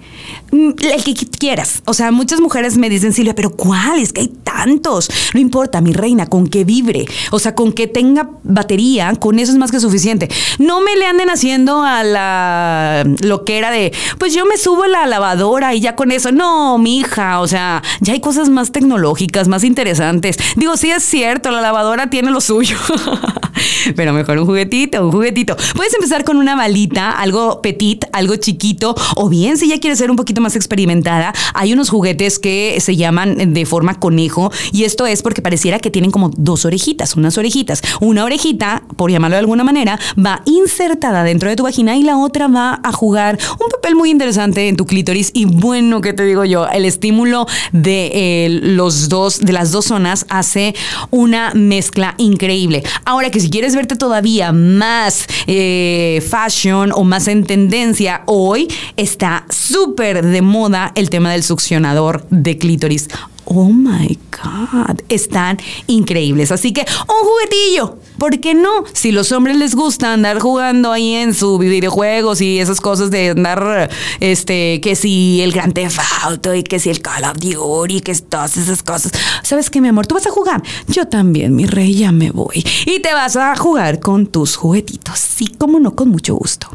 Mm, 0.53 0.71
el 0.93 1.05
que 1.05 1.15
quieras. 1.15 1.83
O 1.85 1.95
sea, 1.95 2.11
muchas 2.11 2.41
mujeres 2.41 2.77
me 2.77 2.91
dicen, 2.91 3.13
Silvia, 3.13 3.35
pero 3.35 3.51
¿cuál? 3.51 4.01
Es 4.01 4.13
que 4.13 4.23
hay 4.23 4.29
tantos. 4.29 5.09
No 5.35 5.41
importa, 5.41 5.81
mi 5.81 5.93
reina, 5.93 6.27
con 6.27 6.47
que 6.47 6.65
vibre. 6.65 7.07
O 7.31 7.39
sea, 7.39 7.55
con 7.55 7.73
que 7.73 7.87
tenga 7.87 8.31
batería, 8.43 9.15
con 9.17 9.39
eso 9.39 9.53
es 9.53 9.59
más 9.59 9.71
que 9.71 9.81
suficiente. 9.81 10.29
No 10.59 10.81
me 10.81 10.97
le 10.97 11.07
anden 11.07 11.31
haciendo 11.31 11.83
a 11.83 12.03
la 12.03 13.05
lo 13.23 13.45
que 13.45 13.59
era 13.59 13.71
de, 13.71 13.93
pues 14.19 14.35
yo 14.35 14.45
me 14.47 14.57
subo 14.57 14.85
a 14.85 14.89
la 14.89 15.07
lavadora 15.07 15.75
y 15.75 15.81
ya 15.81 15.97
con 15.97 16.13
eso. 16.13 16.33
No, 16.33 16.79
mi 16.79 16.99
hija, 16.99 17.41
o 17.41 17.49
sea, 17.49 17.60
ya 18.01 18.13
hay 18.13 18.21
cosas 18.21 18.49
más 18.49 18.73
tecnológicas, 18.73 19.49
más 19.49 19.65
interesantes. 19.65 20.37
Digo, 20.57 20.77
sí 20.77 20.91
es 20.91 21.05
cierto, 21.05 21.51
la 21.51 21.61
lavadora 21.61 22.11
tiene 22.11 22.31
lo 22.31 22.41
suyo. 22.41 22.77
Pero 23.97 24.13
mejor 24.13 24.39
un 24.39 24.47
juguetito, 24.47 25.05
un 25.05 25.13
juguetito. 25.13 25.57
Puedes 25.75 25.95
empezar 25.95 26.25
con 26.25 26.37
una 26.37 26.57
balita, 26.57 27.11
algo 27.13 27.63
petit, 27.63 28.05
algo 28.13 28.37
chiquito, 28.37 28.95
o 29.17 29.29
bien 29.29 29.57
si 29.57 29.69
ya 29.69 29.79
quieres 29.81 29.99
ser 29.99 30.11
un 30.11 30.17
poquito 30.17 30.41
más 30.41 30.57
experimentada, 30.57 31.33
hay 31.55 31.73
unos 31.73 31.91
juguetes 31.91 32.39
que 32.39 32.79
se 32.81 32.97
llaman 32.97 33.53
de 33.53 33.67
forma 33.67 33.99
conejo 33.99 34.51
y 34.73 34.85
esto 34.85 35.07
es 35.07 35.23
porque 35.23 35.43
pareciera 35.43 35.79
que 35.79 35.91
tienen 35.91 36.11
como 36.11 36.31
dos 36.37 36.65
orejitas, 36.65 37.17
unas 37.17 37.39
orejitas. 37.39 37.83
Una 38.01 38.25
orejita, 38.25 38.83
por 38.97 39.11
llamarlo 39.11 39.35
de 39.35 39.41
alguna 39.41 39.65
manera, 39.65 39.99
va 40.19 40.43
insertada 40.45 41.25
dentro 41.25 41.49
de 41.49 41.57
tu 41.57 41.63
vagina 41.63 41.97
y 41.97 42.03
la 42.03 42.17
otra 42.17 42.49
va 42.49 42.81
a 42.83 42.93
jugar 42.93 43.39
un 43.53 43.71
papel 43.71 43.95
muy 43.95 44.11
interesante 44.11 44.69
en 44.69 44.77
tu 44.77 44.87
clítoris 44.87 45.31
y 45.35 45.45
bueno, 45.45 46.01
¿qué 46.01 46.13
te 46.13 46.25
digo 46.25 46.45
yo? 46.45 46.69
El 46.69 46.85
estímulo 46.85 47.47
de 47.73 48.11
eh, 48.15 48.49
los 48.63 49.09
dos, 49.09 49.41
de 49.41 49.53
las 49.53 49.73
dos 49.73 49.87
zonas 49.87 50.27
hace 50.29 50.75
una 51.11 51.53
mezcla 51.55 52.15
increíble. 52.19 52.83
Ahora 53.05 53.31
que 53.31 53.41
si 53.41 53.51
quieres 53.51 53.75
verte 53.75 53.97
todavía 53.97 54.53
más 54.53 55.27
eh, 55.47 56.25
fashion 56.29 56.93
o 56.93 57.05
más 57.05 57.29
en 57.29 57.45
tendencia, 57.45 58.23
hoy 58.27 58.69
está 58.97 59.45
súper 59.51 60.25
de 60.25 60.43
moda 60.43 60.93
el 60.95 61.11
tema 61.11 61.33
del 61.33 61.43
succionador 61.43 62.27
de 62.31 62.59
clítoris 62.59 63.09
oh 63.53 63.69
my 63.69 64.17
God, 64.31 65.01
están 65.09 65.59
increíbles. 65.89 66.53
Así 66.53 66.73
que 66.73 66.83
un 66.83 67.29
juguetillo, 67.29 67.99
¿por 68.17 68.39
qué 68.39 68.55
no? 68.55 68.85
Si 68.93 69.11
los 69.11 69.33
hombres 69.33 69.57
les 69.57 69.75
gusta 69.75 70.13
andar 70.13 70.39
jugando 70.39 70.93
ahí 70.93 71.15
en 71.15 71.35
sus 71.35 71.59
videojuegos 71.59 72.41
y 72.41 72.61
esas 72.61 72.81
cosas 72.81 73.11
de 73.11 73.31
andar, 73.31 73.91
este, 74.21 74.81
que 74.81 74.95
si 74.95 75.41
el 75.43 75.53
Grand 75.53 75.75
Theft 75.75 75.99
Auto 76.23 76.55
y 76.55 76.63
que 76.63 76.79
si 76.79 76.91
el 76.91 77.01
Call 77.01 77.25
of 77.25 77.39
Duty 77.39 78.01
que 78.01 78.15
todas 78.15 78.57
esas 78.57 78.83
cosas. 78.83 79.13
¿Sabes 79.43 79.69
qué, 79.69 79.81
mi 79.81 79.89
amor? 79.89 80.07
Tú 80.07 80.15
vas 80.15 80.27
a 80.27 80.31
jugar. 80.31 80.63
Yo 80.87 81.09
también, 81.09 81.55
mi 81.57 81.67
rey, 81.67 81.95
ya 81.95 82.13
me 82.13 82.31
voy. 82.31 82.65
Y 82.87 83.01
te 83.01 83.13
vas 83.13 83.37
a 83.37 83.57
jugar 83.57 83.99
con 83.99 84.27
tus 84.27 84.57
juguetitos. 84.57 85.19
Sí, 85.19 85.49
como 85.59 85.81
no, 85.81 85.97
con 85.97 86.09
mucho 86.09 86.35
gusto. 86.35 86.69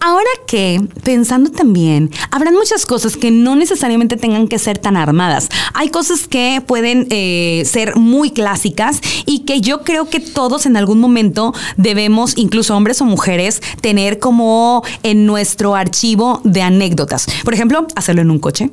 Ahora 0.00 0.28
que, 0.46 0.80
pensando 1.02 1.50
también, 1.50 2.10
habrán 2.30 2.54
muchas 2.54 2.86
cosas 2.86 3.16
que 3.16 3.30
no 3.30 3.56
necesariamente 3.56 4.16
tengan 4.16 4.48
que 4.48 4.58
ser 4.58 4.78
tan 4.78 4.96
armadas. 4.96 5.48
Hay 5.74 5.88
cosas 5.88 6.28
que 6.28 6.62
pueden 6.64 7.06
eh, 7.10 7.62
ser 7.66 7.96
muy 7.96 8.30
clásicas 8.30 9.00
y 9.26 9.40
que 9.40 9.60
yo 9.60 9.82
creo 9.82 10.08
que 10.08 10.20
todos 10.20 10.66
en 10.66 10.76
algún 10.76 11.00
momento 11.00 11.52
debemos, 11.76 12.36
incluso 12.36 12.76
hombres 12.76 13.00
o 13.00 13.04
mujeres, 13.04 13.60
tener 13.80 14.18
como 14.18 14.82
en 15.02 15.26
nuestro 15.26 15.74
archivo 15.74 16.40
de 16.44 16.62
anécdotas. 16.62 17.26
Por 17.44 17.54
ejemplo, 17.54 17.86
hacerlo 17.94 18.22
en 18.22 18.30
un 18.30 18.38
coche, 18.38 18.70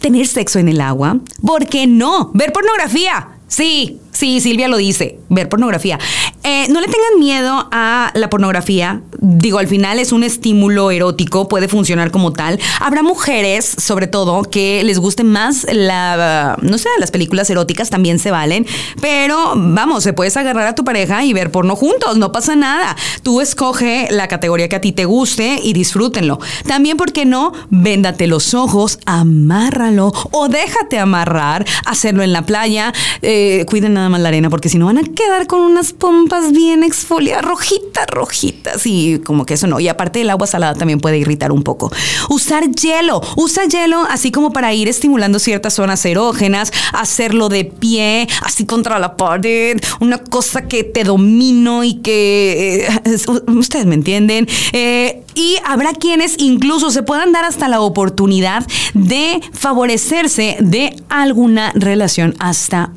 tener 0.00 0.26
sexo 0.26 0.58
en 0.58 0.68
el 0.68 0.80
agua, 0.80 1.18
¿por 1.44 1.66
qué 1.66 1.86
no? 1.86 2.30
Ver 2.34 2.52
pornografía. 2.52 3.28
Sí, 3.46 3.98
sí, 4.12 4.40
Silvia 4.40 4.68
lo 4.68 4.76
dice, 4.76 5.18
ver 5.28 5.48
pornografía. 5.48 5.98
Eh, 6.44 6.66
no 6.70 6.80
le 6.80 6.86
tengan 6.86 7.18
miedo 7.18 7.68
a 7.70 8.10
la 8.14 8.30
pornografía. 8.30 9.02
Digo, 9.20 9.58
al 9.58 9.66
final 9.66 9.98
es 9.98 10.12
un 10.12 10.24
estímulo 10.24 10.90
erótico, 10.90 11.46
puede 11.46 11.68
funcionar 11.68 12.10
como 12.10 12.32
tal. 12.32 12.58
Habrá 12.80 13.02
mujeres, 13.02 13.66
sobre 13.66 14.06
todo, 14.06 14.42
que 14.42 14.82
les 14.84 14.98
guste 14.98 15.24
más 15.24 15.66
la, 15.70 16.56
no 16.62 16.78
sé, 16.78 16.88
las 17.00 17.10
películas 17.10 17.50
eróticas 17.50 17.90
también 17.90 18.18
se 18.18 18.30
valen. 18.30 18.66
Pero 19.02 19.52
vamos, 19.56 20.04
se 20.04 20.14
puedes 20.14 20.36
agarrar 20.36 20.68
a 20.68 20.74
tu 20.74 20.84
pareja 20.84 21.22
y 21.24 21.32
ver 21.32 21.50
porno 21.50 21.76
juntos, 21.76 22.16
no 22.16 22.32
pasa 22.32 22.56
nada. 22.56 22.96
Tú 23.22 23.40
escoge 23.42 24.08
la 24.10 24.28
categoría 24.28 24.68
que 24.68 24.76
a 24.76 24.80
ti 24.80 24.92
te 24.92 25.04
guste 25.04 25.60
y 25.62 25.74
disfrútenlo. 25.74 26.38
También, 26.66 26.96
¿por 26.96 27.12
qué 27.12 27.26
no? 27.26 27.52
Véndate 27.68 28.26
los 28.26 28.54
ojos, 28.54 29.00
amárralo 29.04 30.12
o 30.30 30.48
déjate 30.48 30.98
amarrar, 30.98 31.66
hacerlo 31.84 32.22
en 32.22 32.32
la 32.32 32.46
playa. 32.46 32.94
Eh, 33.20 33.66
cuiden 33.68 33.97
nada 33.98 34.08
más 34.08 34.20
la 34.20 34.28
arena 34.28 34.50
porque 34.50 34.68
si 34.68 34.78
no 34.78 34.86
van 34.86 34.98
a 34.98 35.02
quedar 35.02 35.46
con 35.46 35.60
unas 35.60 35.92
pompas 35.92 36.52
bien 36.52 36.82
exfoliadas, 36.82 37.44
rojitas, 37.44 38.06
rojitas 38.08 38.86
y 38.86 39.18
como 39.18 39.44
que 39.44 39.54
eso 39.54 39.66
no. 39.66 39.80
Y 39.80 39.88
aparte 39.88 40.20
el 40.20 40.30
agua 40.30 40.46
salada 40.46 40.74
también 40.74 41.00
puede 41.00 41.18
irritar 41.18 41.52
un 41.52 41.62
poco. 41.62 41.90
Usar 42.28 42.70
hielo, 42.70 43.20
usa 43.36 43.64
hielo 43.64 44.04
así 44.08 44.30
como 44.30 44.52
para 44.52 44.72
ir 44.74 44.88
estimulando 44.88 45.38
ciertas 45.38 45.74
zonas 45.74 46.04
erógenas, 46.04 46.72
hacerlo 46.92 47.48
de 47.48 47.64
pie, 47.64 48.28
así 48.42 48.66
contra 48.66 48.98
la 48.98 49.16
pared, 49.16 49.80
una 50.00 50.18
cosa 50.18 50.62
que 50.62 50.84
te 50.84 51.04
domino 51.04 51.84
y 51.84 51.94
que 51.94 52.86
eh, 53.04 53.20
ustedes 53.48 53.86
me 53.86 53.94
entienden. 53.94 54.46
Eh, 54.72 55.22
y 55.34 55.56
habrá 55.64 55.92
quienes 55.92 56.36
incluso 56.38 56.90
se 56.90 57.02
puedan 57.04 57.32
dar 57.32 57.44
hasta 57.44 57.68
la 57.68 57.80
oportunidad 57.80 58.66
de 58.94 59.40
favorecerse 59.52 60.56
de 60.60 60.96
alguna 61.08 61.72
relación 61.74 62.34
hasta 62.40 62.92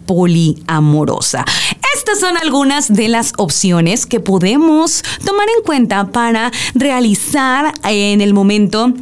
Estas 1.96 2.20
son 2.20 2.38
algunas 2.38 2.94
de 2.94 3.08
las 3.08 3.34
opciones 3.38 4.06
que 4.06 4.20
podemos 4.20 5.04
tomar 5.26 5.48
en 5.58 5.64
cuenta 5.64 6.12
para 6.12 6.52
realizar 6.74 7.74
en 7.84 8.22
el 8.22 8.34
momento 8.34 8.94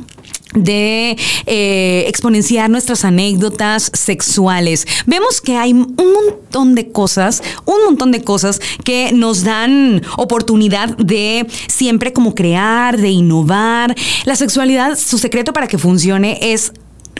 de 0.54 1.16
eh, 1.46 2.06
exponenciar 2.08 2.70
nuestras 2.70 3.06
anécdotas 3.06 3.92
sexuales. 3.94 4.88
Vemos 5.06 5.42
que 5.42 5.56
hay 5.56 5.74
un 5.74 5.96
montón 5.98 6.76
de 6.76 6.92
cosas, 6.92 7.44
un 7.66 7.86
montón 7.86 8.12
de 8.12 8.24
cosas 8.24 8.60
que 8.84 9.12
nos 9.14 9.44
dan 9.44 10.02
oportunidad 10.18 10.98
de 10.98 11.46
siempre 11.68 12.14
como 12.14 12.34
crear, 12.34 12.98
de 12.98 13.10
innovar. 13.10 13.96
La 14.26 14.36
sexualidad, 14.36 14.98
su 14.98 15.20
secreto 15.20 15.54
para 15.54 15.68
que 15.68 15.78
funcione 15.78 16.40
es 16.42 16.74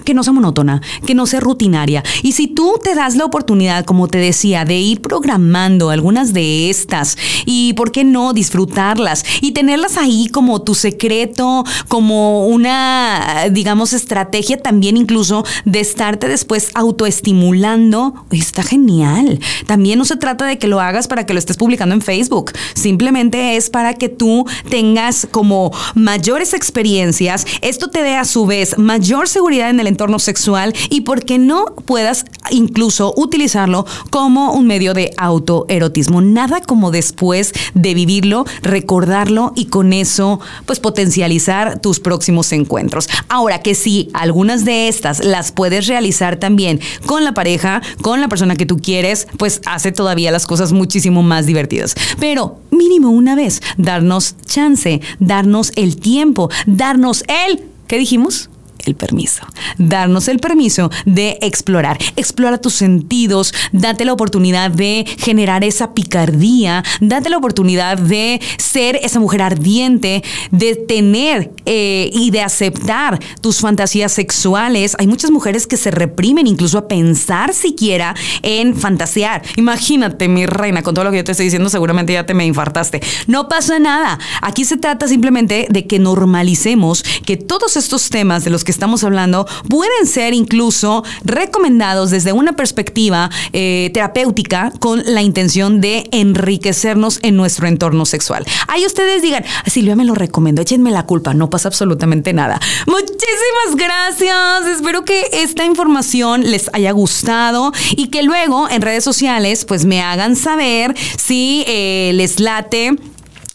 que 0.04 0.14
no 0.14 0.24
sea 0.24 0.34
monótona, 0.34 0.82
que 1.06 1.16
no 1.16 1.26
sea 1.26 1.40
rutinaria. 1.40 2.04
Y 2.24 2.34
si 2.34 2.48
tú 2.48 2.80
te 2.84 2.96
das 2.96 3.16
la 3.16 3.26
oportunidad, 3.26 3.86
como 3.86 4.08
te 4.08 4.18
decía, 4.18 4.66
de 4.66 4.78
ir 4.80 5.02
programando 5.02 5.90
algunas 5.90 6.34
de 6.34 6.70
estas 6.70 7.18
y, 7.46 7.74
¿por 7.74 7.92
qué 7.92 8.04
no?, 8.04 8.34
disfrutarlas 8.34 9.24
y 9.42 9.52
tenerlas 9.52 9.98
ahí 9.98 10.28
como 10.28 10.62
tu 10.62 10.76
secreto, 10.76 11.64
como 11.88 12.48
una, 12.48 13.48
digamos, 13.52 13.94
estrategia 13.94 14.62
también 14.62 14.98
incluso 14.98 15.46
de 15.66 15.80
estarte 15.80 16.28
después 16.28 16.72
autoestimulando, 16.74 18.14
está 18.32 18.64
genial. 18.64 19.40
También 19.68 20.00
no 20.00 20.06
se 20.06 20.18
trata 20.18 20.46
de 20.46 20.58
que 20.58 20.68
lo 20.68 20.80
hagas 20.80 21.08
para 21.08 21.26
que 21.26 21.34
lo 21.34 21.40
estés 21.40 21.58
publicando 21.58 21.96
en 21.96 22.02
Facebook, 22.02 22.52
simplemente 22.74 23.56
es 23.56 23.70
para 23.70 23.94
que 23.94 24.10
tú 24.10 24.46
tengas 24.70 25.28
como 25.30 25.72
mayores 25.96 26.54
experiencias, 26.54 27.46
esto 27.62 27.90
te 27.90 28.04
dé 28.04 28.16
a 28.16 28.26
su 28.26 28.46
vez 28.46 28.78
mayor 28.78 29.28
seguridad 29.28 29.70
en 29.70 29.80
el 29.80 29.88
entorno 29.90 30.20
sexual 30.20 30.74
y 30.90 31.02
por 31.02 31.26
qué 31.26 31.38
no 31.38 31.66
puedas 31.86 32.26
incluso 32.52 33.14
utilizarlo 33.18 33.86
como 34.10 34.54
un 34.54 34.68
medio 34.68 34.94
de 34.94 35.12
autoerotismo. 35.18 36.22
Nada 36.22 36.62
como 36.62 36.92
después 36.92 37.54
de 37.74 37.94
vivirlo, 37.94 38.46
recordarlo 38.62 39.54
y 39.56 39.66
con 39.66 39.94
eso 39.94 40.40
pues 40.66 40.80
potencializar 40.80 41.80
tus 41.80 42.00
próximos 42.00 42.52
encuentros. 42.52 43.10
Ahora 43.28 43.62
que 43.62 43.76
sí, 43.76 44.10
algunas 44.14 44.66
de 44.66 44.88
estas 44.88 45.24
las 45.24 45.52
puedes 45.52 45.88
realizar 45.88 46.38
también 46.38 46.80
con 47.06 47.24
la 47.24 47.34
pareja, 47.34 47.82
con 48.02 48.22
la 48.22 48.28
persona 48.28 48.56
que 48.56 48.66
tú 48.66 48.78
quieres, 48.78 49.28
pues 49.38 49.62
hace 49.66 49.92
todavía 49.92 50.32
las 50.32 50.48
cosas 50.48 50.72
muchísimo 50.72 51.24
más 51.24 51.46
divertidas. 51.46 51.96
Pero 52.20 52.60
mínimo 52.72 53.10
una 53.10 53.36
vez, 53.36 53.62
darnos 53.78 54.36
chance, 54.46 55.02
darnos 55.20 55.72
el 55.76 55.98
tiempo, 55.98 56.50
darnos 56.66 57.24
el, 57.28 57.64
¿qué 57.88 57.98
dijimos? 57.98 58.50
El 58.86 58.96
permiso. 58.96 59.44
Darnos 59.78 60.28
el 60.28 60.40
permiso 60.40 60.90
de 61.06 61.38
explorar. 61.42 61.98
Explora 62.16 62.60
tus 62.60 62.74
sentidos, 62.74 63.54
date 63.72 64.06
la 64.06 64.14
oportunidad 64.14 64.72
de 64.72 65.06
generar 65.18 65.64
esa 65.64 65.94
picardía, 65.94 66.84
date 67.02 67.30
la 67.30 67.38
oportunidad 67.38 67.98
de 67.98 68.42
ser 68.58 69.00
esa 69.04 69.20
mujer 69.20 69.42
ardiente, 69.42 70.24
de 70.52 70.76
tener 70.76 71.52
eh, 71.66 72.10
y 72.14 72.32
de 72.32 72.42
aceptar 72.42 73.20
tus 73.42 73.60
fantasías 73.60 74.12
sexuales. 74.12 74.96
Hay 75.00 75.08
muchas 75.08 75.32
mujeres 75.32 75.68
que 75.68 75.78
se 75.78 75.92
reprimen 75.92 76.48
incluso 76.48 76.78
a 76.78 76.88
pensar 76.88 77.54
siquiera 77.54 78.16
en 78.42 78.76
fantasear. 78.76 79.44
Imagínate, 79.56 80.28
mi 80.28 80.46
reina, 80.46 80.82
con 80.82 80.94
todo 80.94 81.06
lo 81.06 81.12
que 81.12 81.18
yo 81.18 81.24
te 81.24 81.32
estoy 81.32 81.46
diciendo, 81.46 81.70
seguramente 81.70 82.14
ya 82.14 82.26
te 82.26 82.34
me 82.34 82.46
infartaste. 82.46 83.02
No 83.28 83.48
pasa 83.50 83.80
nada. 83.80 84.20
Aquí 84.42 84.66
se 84.66 84.78
trata 84.78 85.08
simplemente 85.08 85.68
de 85.70 85.88
que 85.88 86.00
normalicemos 86.00 87.04
que 87.26 87.38
todos 87.38 87.78
estos 87.78 88.10
temas 88.10 88.44
de 88.44 88.50
los 88.50 88.64
que 88.64 88.72
estamos 88.80 89.04
hablando 89.04 89.46
pueden 89.68 90.08
ser 90.08 90.34
incluso 90.34 91.04
recomendados 91.26 92.12
desde 92.12 92.32
una 92.32 92.54
perspectiva 92.54 93.30
eh, 93.52 93.92
terapéutica 93.94 94.72
con 94.80 95.04
la 95.06 95.22
intención 95.22 95.82
de 95.82 96.08
enriquecernos 96.14 97.20
en 97.22 97.36
nuestro 97.36 97.68
entorno 97.68 98.06
sexual. 98.06 98.46
Ahí 98.70 98.86
ustedes 98.86 99.22
digan, 99.22 99.44
Silvia 99.66 99.98
me 99.98 100.06
lo 100.06 100.16
recomiendo, 100.16 100.62
échenme 100.62 100.92
la 100.92 101.06
culpa, 101.06 101.34
no 101.34 101.50
pasa 101.50 101.68
absolutamente 101.68 102.32
nada. 102.32 102.58
Muchísimas 102.88 103.76
gracias, 103.76 104.78
espero 104.78 105.04
que 105.04 105.28
esta 105.34 105.66
información 105.66 106.50
les 106.50 106.70
haya 106.72 106.92
gustado 106.94 107.74
y 107.92 108.08
que 108.08 108.24
luego 108.24 108.70
en 108.70 108.82
redes 108.82 109.04
sociales 109.04 109.66
pues 109.66 109.84
me 109.84 110.02
hagan 110.02 110.38
saber 110.38 110.96
si 111.18 111.66
eh, 111.68 112.12
les 112.14 112.40
late 112.40 112.96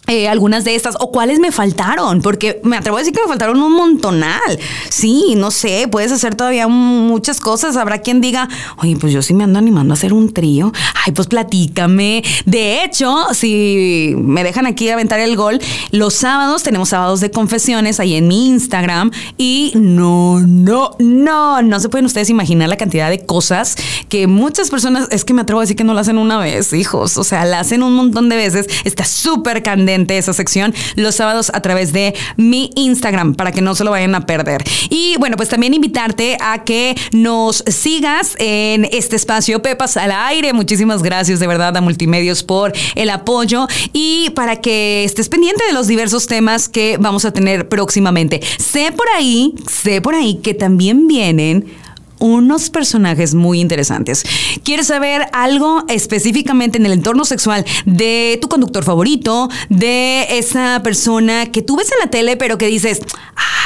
eh, 0.07 0.29
algunas 0.29 0.65
de 0.65 0.75
estas 0.75 0.97
o 1.01 1.11
cuáles 1.11 1.39
me 1.39 1.51
faltaron, 1.51 2.21
porque 2.21 2.61
me 2.63 2.77
atrevo 2.77 2.99
a 2.99 3.01
decir 3.01 3.15
que 3.15 3.23
me 3.23 3.29
faltaron 3.29 3.63
un 3.63 3.73
montonal. 3.73 4.59
Sí, 4.91 5.35
no 5.35 5.51
sé, 5.51 5.89
puedes 5.91 6.13
hacer 6.13 6.35
todavía 6.35 6.69
muchas 6.69 7.41
cosas. 7.41 7.77
Habrá 7.77 7.99
quien 7.99 8.21
diga, 8.21 8.49
oye, 8.77 8.97
pues 9.01 9.15
yo 9.15 9.23
sí 9.23 9.33
me 9.33 9.45
ando 9.45 9.59
animando 9.59 9.95
a 9.95 9.97
hacer 9.97 10.13
un 10.13 10.35
trío. 10.35 10.73
Ay, 11.07 11.13
pues 11.13 11.27
platícame. 11.27 12.23
De 12.45 12.85
hecho, 12.85 13.29
si 13.33 14.15
me 14.19 14.45
dejan 14.45 14.67
aquí 14.67 14.91
aventar 14.91 15.21
el 15.21 15.37
gol, 15.37 15.59
los 15.91 16.13
sábados 16.13 16.63
tenemos 16.63 16.91
sábados 16.91 17.21
de 17.21 17.31
confesiones 17.31 17.99
ahí 17.99 18.15
en 18.15 18.29
mi 18.29 18.49
Instagram 18.49 19.11
y 19.39 19.73
no, 19.75 20.41
no, 20.41 20.91
no, 20.99 21.63
no 21.63 21.81
se 21.81 21.89
pueden 21.89 22.05
ustedes 22.05 22.29
imaginar 22.29 22.69
la 22.69 22.77
cantidad 22.77 23.09
de 23.09 23.25
cosas 23.25 23.77
que 24.11 24.27
muchas 24.27 24.69
personas, 24.69 25.09
es 25.11 25.25
que 25.25 25.33
me 25.33 25.41
atrevo 25.41 25.61
a 25.61 25.63
decir 25.63 25.77
que 25.77 25.85
no 25.85 25.95
la 25.95 26.03
hacen 26.03 26.19
una 26.19 26.39
vez, 26.39 26.75
hijos, 26.75 27.17
o 27.17 27.25
sea, 27.25 27.47
la 27.47 27.61
hacen 27.61 27.83
un 27.83 27.95
montón 27.95 28.29
de 28.29 28.37
veces. 28.37 28.67
Está 28.85 29.07
súper 29.07 29.63
candente 29.63 29.94
esa 29.95 30.33
sección 30.33 30.75
los 30.97 31.15
sábados 31.15 31.51
a 31.55 31.61
través 31.61 31.93
de 31.93 32.15
mi 32.37 32.71
Instagram 32.75 33.35
para 33.35 33.53
que 33.53 33.61
no 33.61 33.75
se 33.75 33.85
lo 33.85 33.91
vayan 33.91 34.15
a 34.15 34.27
perder. 34.27 34.63
Y 34.91 35.17
bueno, 35.19 35.37
pues 35.37 35.49
también 35.49 35.75
invitarte 35.75 36.37
a 36.41 36.65
que 36.65 36.97
nos 37.13 37.65
sigas 37.67 38.35
en 38.39 38.87
este 38.93 39.17
espacio 39.17 39.63
Pepas 39.63 39.97
al 39.97 40.13
aire. 40.13 40.53
Muchísimas 40.53 41.03
gracias 41.03 41.41
de 41.41 41.47
verdad 41.47 41.77
a 41.77 41.81
Multimedios 41.81 42.43
por 42.43 42.73
el 42.95 43.11
apoyo 43.11 43.67
y 43.93 44.31
para 44.31 44.57
que 44.61 45.05
estés 45.05 45.29
pendiente 45.29 45.65
de 45.67 45.73
los 45.73 45.87
diversos 45.87 46.27
temas 46.27 46.69
que 46.69 46.97
vamos 46.99 47.25
a 47.25 47.33
tener 47.33 47.69
próximamente. 47.69 48.41
Sé 48.59 48.93
por 48.93 49.07
ahí, 49.17 49.55
sé 49.69 50.01
por 50.01 50.15
ahí 50.15 50.37
que 50.37 50.55
también 50.55 51.07
vienen 51.07 51.84
unos 52.25 52.71
personajes 52.71 53.35
muy 53.35 53.61
interesantes. 53.61 54.25
¿Quieres 54.63 54.87
saber 54.87 55.27
algo 55.35 55.85
específicamente 55.89 56.79
en 56.79 56.87
el 56.87 56.93
entorno 56.93 57.27
sexual 57.27 57.67
de 57.85 58.39
tu 58.41 58.49
conductor 58.49 58.83
favorito, 58.83 59.51
de 59.69 60.39
esa 60.39 60.81
persona 60.83 61.53
que 61.53 61.61
tú 61.61 61.77
ves 61.77 61.93
en 61.93 61.99
la 61.99 62.11
tele 62.11 62.39
pero 62.39 62.57
que 62.57 62.67
dices, 62.67 63.01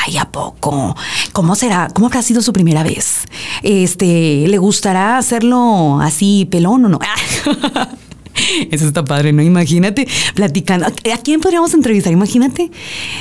ay, 0.05 0.17
¿a 0.17 0.33
poco? 0.33 0.97
¿Cómo 1.33 1.55
será? 1.55 1.89
¿Cómo 1.95 2.09
habrá 2.09 2.21
sido 2.21 2.43
su 2.43 2.53
primera 2.53 2.83
vez? 2.83 3.27
Este, 3.63 4.45
¿le 4.49 4.59
gustará 4.59 5.19
hacerlo 5.19 6.01
así 6.01 6.49
pelón 6.51 6.85
o 6.87 6.89
no? 6.89 6.99
Eso 8.73 8.87
está 8.89 9.05
padre, 9.05 9.33
¿no? 9.33 9.43
Imagínate 9.43 10.09
platicando. 10.35 10.87
¿A 10.87 11.19
quién 11.23 11.41
podríamos 11.41 11.75
entrevistar? 11.75 12.13
Imagínate 12.13 12.73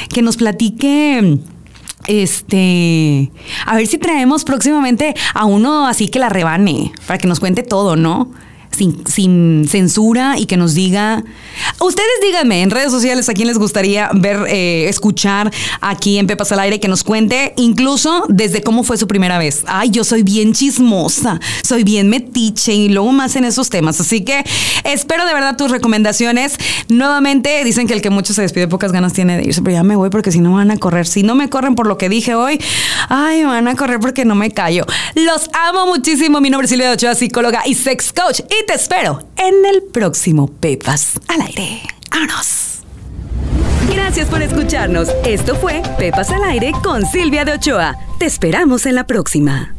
que 0.10 0.22
nos 0.24 0.38
platique. 0.38 1.40
Este, 2.08 3.32
a 3.66 3.76
ver 3.76 3.86
si 3.86 3.98
traemos 3.98 4.44
próximamente 4.46 5.14
a 5.34 5.46
uno 5.46 5.88
así 5.88 6.08
que 6.08 6.20
la 6.20 6.30
rebane, 6.30 6.92
para 7.06 7.18
que 7.18 7.28
nos 7.28 7.40
cuente 7.40 7.64
todo, 7.64 7.96
¿no? 7.96 8.32
Sin, 8.72 9.68
censura 9.68 10.38
y 10.38 10.46
que 10.46 10.58
nos 10.58 10.74
diga. 10.74 11.24
Ustedes 11.80 12.08
díganme 12.22 12.62
en 12.62 12.70
redes 12.70 12.92
sociales 12.92 13.28
a 13.30 13.34
quién 13.34 13.48
les 13.48 13.58
gustaría 13.58 14.10
ver, 14.14 14.46
eh, 14.48 14.88
escuchar 14.88 15.52
aquí 15.82 16.18
en 16.18 16.28
Pepas 16.28 16.52
al 16.52 16.60
Aire, 16.60 16.80
que 16.80 16.88
nos 16.88 17.04
cuente 17.04 17.54
incluso 17.58 18.26
desde 18.30 18.62
cómo 18.62 18.84
fue 18.84 18.98
su 18.98 19.08
primera 19.08 19.38
vez. 19.38 19.64
Ay, 19.68 19.90
yo 19.90 20.04
soy 20.04 20.24
bien 20.24 20.54
chismosa, 20.54 21.40
soy 21.64 21.84
bien 21.84 22.10
metiche 22.10 22.74
y 22.74 22.90
luego 22.90 23.12
más 23.12 23.36
en 23.36 23.46
esos 23.46 23.70
temas. 23.70 24.00
Así 24.00 24.22
que 24.22 24.44
espero 24.84 25.26
de 25.26 25.34
verdad 25.34 25.58
tus 25.58 25.72
recomendaciones. 25.72 26.58
Nuevamente 26.88 27.64
dicen 27.64 27.88
que 27.88 27.94
el 27.94 28.02
que 28.02 28.10
mucho 28.10 28.34
se 28.34 28.42
despide, 28.42 28.68
pocas 28.68 28.92
ganas 28.92 29.14
tiene 29.14 29.38
de 29.38 29.44
irse, 29.44 29.62
pero 29.62 29.76
ya 29.78 29.84
me 29.84 29.96
voy 29.96 30.10
porque 30.10 30.32
si 30.32 30.40
no 30.40 30.54
van 30.54 30.72
a 30.72 30.78
correr. 30.78 31.08
Si 31.08 31.24
no 31.24 31.36
me 31.36 31.50
corren 31.50 31.76
por 31.76 31.88
lo 31.88 31.98
que 31.98 32.10
dije 32.10 32.36
hoy, 32.36 32.60
ay, 33.10 33.44
van 33.44 33.68
a 33.68 33.76
correr 33.76 34.00
porque 34.00 34.26
no 34.26 34.36
me 34.36 34.52
callo. 34.52 34.86
Los 35.16 35.50
amo 35.54 35.88
muchísimo. 35.88 36.42
Mi 36.42 36.50
nombre 36.50 36.66
es 36.66 36.72
Silvia 36.72 36.92
Ochoa, 36.92 37.16
psicóloga 37.16 37.64
y 37.66 37.74
sex 37.74 38.14
coach. 38.14 38.42
Y 38.60 38.66
te 38.66 38.74
espero 38.74 39.20
en 39.38 39.66
el 39.66 39.84
próximo 39.84 40.48
Pepas 40.48 41.20
al 41.28 41.42
aire. 41.42 41.82
¡Vámonos! 42.10 42.80
Gracias 43.94 44.28
por 44.30 44.42
escucharnos. 44.42 45.10
Esto 45.26 45.56
fue 45.56 45.84
Pepas 45.98 46.32
al 46.32 46.44
aire 46.44 46.72
con 46.84 47.06
Silvia 47.06 47.46
de 47.46 47.54
Ochoa. 47.54 47.96
Te 48.20 48.26
esperamos 48.26 48.86
en 48.86 48.96
la 48.96 49.06
próxima. 49.06 49.77